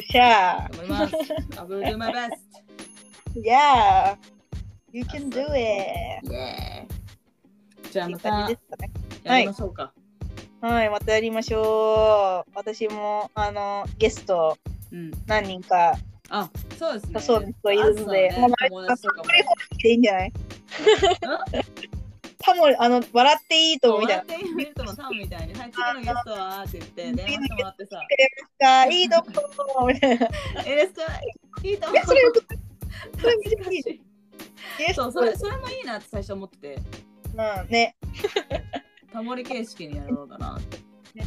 [0.00, 1.14] っしゃ頑張ります。
[1.14, 2.67] I will do my best.
[3.34, 4.16] Yeah.
[4.92, 6.20] You can do it.
[6.24, 6.86] Yeah.
[7.90, 8.50] じゃあまた
[9.24, 9.92] やりましょうか。
[10.60, 12.50] はい、またやりましょう。
[12.54, 14.58] 私もあのゲスト
[15.26, 15.92] 何人か、
[16.30, 17.20] うん、あ、そうですね。
[17.20, 19.24] そう人いるので、ね、まあ、友達とかも。
[19.84, 20.32] いいんじゃない
[22.40, 24.24] タモあの笑っていいとみたいな。
[24.26, 28.86] 笑っていいとのタモみたいに、はい、次のゲストはって言って、電話してもらってさ。
[28.90, 30.26] いいと思うみたいな。
[30.26, 31.02] いいですか
[31.62, 32.67] いいと思う。
[33.20, 34.08] それ、それ難しい。
[34.94, 36.78] そうそれそれもいいなって最初思ってて。
[37.34, 37.96] まあね。
[39.12, 40.78] タモリ形式にやろうかなって。
[41.14, 41.24] ね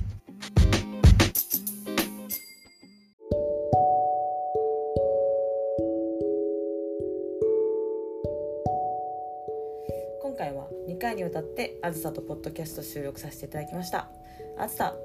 [10.21, 14.09] 今回は2回にわたってあずさとポッドキャスト収録させていただきました
[14.57, 14.95] あずさ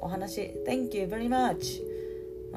[0.00, 1.91] お話 Thank you very much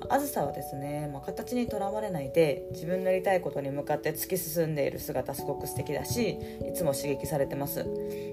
[0.10, 6.38] あずさはですね、まあ、形にとらわれないで自分のやりたいことに向かって突き進んでいる姿すごく素敵だし
[6.68, 7.86] いつも刺激されてます、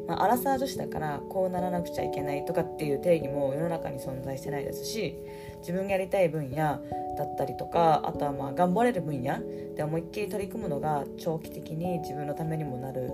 [0.06, 5.16] まあ、アラサー女子だからこうならなくちゃいけないとかっていう定義も世の中に存在してないですし
[5.60, 9.38] 自分がやりたい分野だったりとかあとはまあ頑張れる分野
[9.74, 13.10] で思いっきり取り組むのが長期的に自分のためにもなる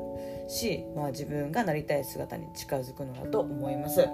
[0.49, 4.09] し、まあ、自分がなりたい姿に近づくのだと思います。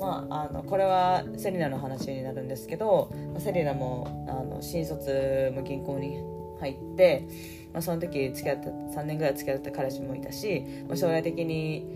[0.00, 6.18] まあ、あのこれはセリナの話になるんですけどセリナもあの新卒も銀行に
[6.60, 7.26] 入って、
[7.72, 11.86] まあ、その時付き合った3年ぐらい付き合った彼氏もいたし、まあ、将来的に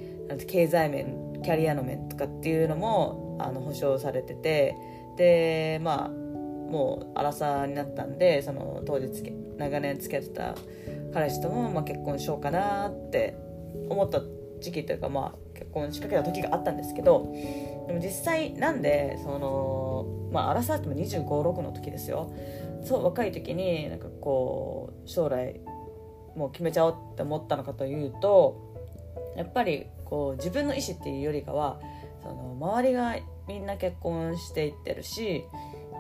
[0.47, 4.77] 経済面キャリアの面とかっていうのもあの保証されてて
[5.17, 9.09] でまあもう荒さになったんでその当時
[9.59, 10.55] 長年付き合ってた
[11.15, 13.37] 彼氏とも、まあ、結婚しようかなって
[13.89, 14.21] 思った
[14.61, 15.46] 時期というか、まあ、
[15.77, 17.31] 婚しかけた時があったんですけど
[17.87, 22.33] でも実際なんでそのまあ争っても2 5 6の時ですよ。
[22.85, 25.61] そう若い時になんかこう将来
[26.37, 28.75] もう決めちゃおうって思ったのかというと
[29.37, 31.81] やっぱりこう自分の意思っていうよりかは
[32.23, 33.17] その周りが
[33.49, 35.45] みんな結婚していってるし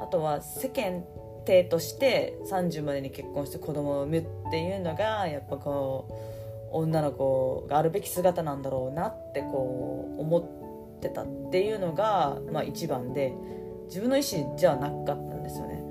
[0.00, 1.04] あとは世間
[1.46, 6.35] 体として30までに結婚して子供を産むっていうのがやっぱこう
[6.72, 10.38] 女の子があるべき姿なんだろうなってこう思
[10.98, 13.32] ってたっていうのが、まあ、一番で
[13.86, 15.82] 自分の意思じゃなかったんですよね。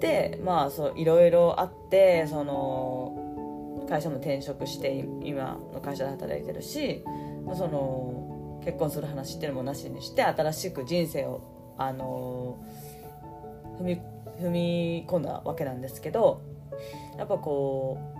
[0.00, 7.02] でまあそういろいろあってその会社も転職して今の会社で働いてるし、
[7.46, 12.58] まあ、その結婚する話っていうのもなしにして新しく人生をあの
[13.78, 14.00] 踏み
[14.40, 16.42] 踏み込んだわけなんですけど
[17.18, 18.13] やっぱこう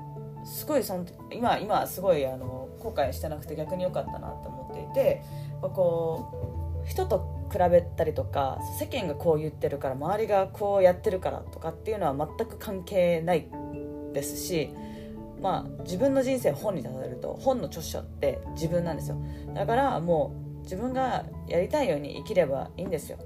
[0.45, 5.23] すごいその今今すごいあの後悔してなくて逆に良かったなと思っていて
[5.61, 13.47] こう人と比べたりとか世間がこう言ってるから周りがこうやってるからとかっていうのは全く関係ない
[14.13, 14.71] ですし
[15.41, 19.17] まあ自分の人生本に出されると本の著者って自分なんですよ。
[19.55, 23.19] だからもう自分がやりたいように生きればいいんですよ。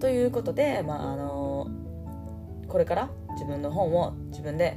[0.00, 1.68] ということで、まあ、あの
[2.66, 4.76] これから自分の本を自分で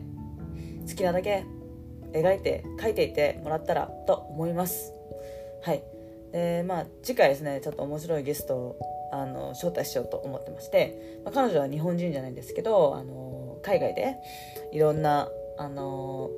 [0.88, 1.46] 好きなだけ
[2.14, 4.94] 描いて書いていてもらったらと思います。
[5.64, 5.84] はい。
[6.32, 8.80] でまあ次回ですねちょっと面白いゲストを
[9.14, 14.18] あの招待しようと思ってまして、まあ、彼女は日本人じゃないんですけどあの海外で
[14.74, 16.30] いろんなあの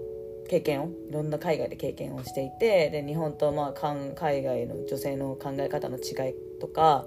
[0.50, 7.06] 経験をいろんな海外で経験をしていてで日本とまあ海外の女性の考え方の違いとか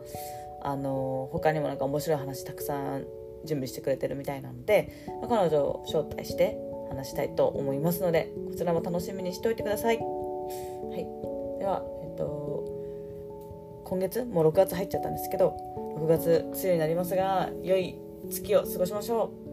[0.62, 3.06] あの他にもなんか面白い話たくさん
[3.44, 6.58] 準備してくれてるみたいなので、まあ、彼女を招待して
[6.90, 9.98] 話したいと思いますのでこちらも楽しみにしておいてください。
[9.98, 10.06] はい、
[11.58, 12.64] ではえっと
[13.84, 15.56] 今月もう6月入っちゃったんですけど
[15.98, 17.98] 6月梅雨になりますが良い
[18.30, 19.50] 月を過ごしましょう。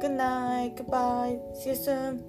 [0.00, 2.22] Good night, goodbye, see you soon.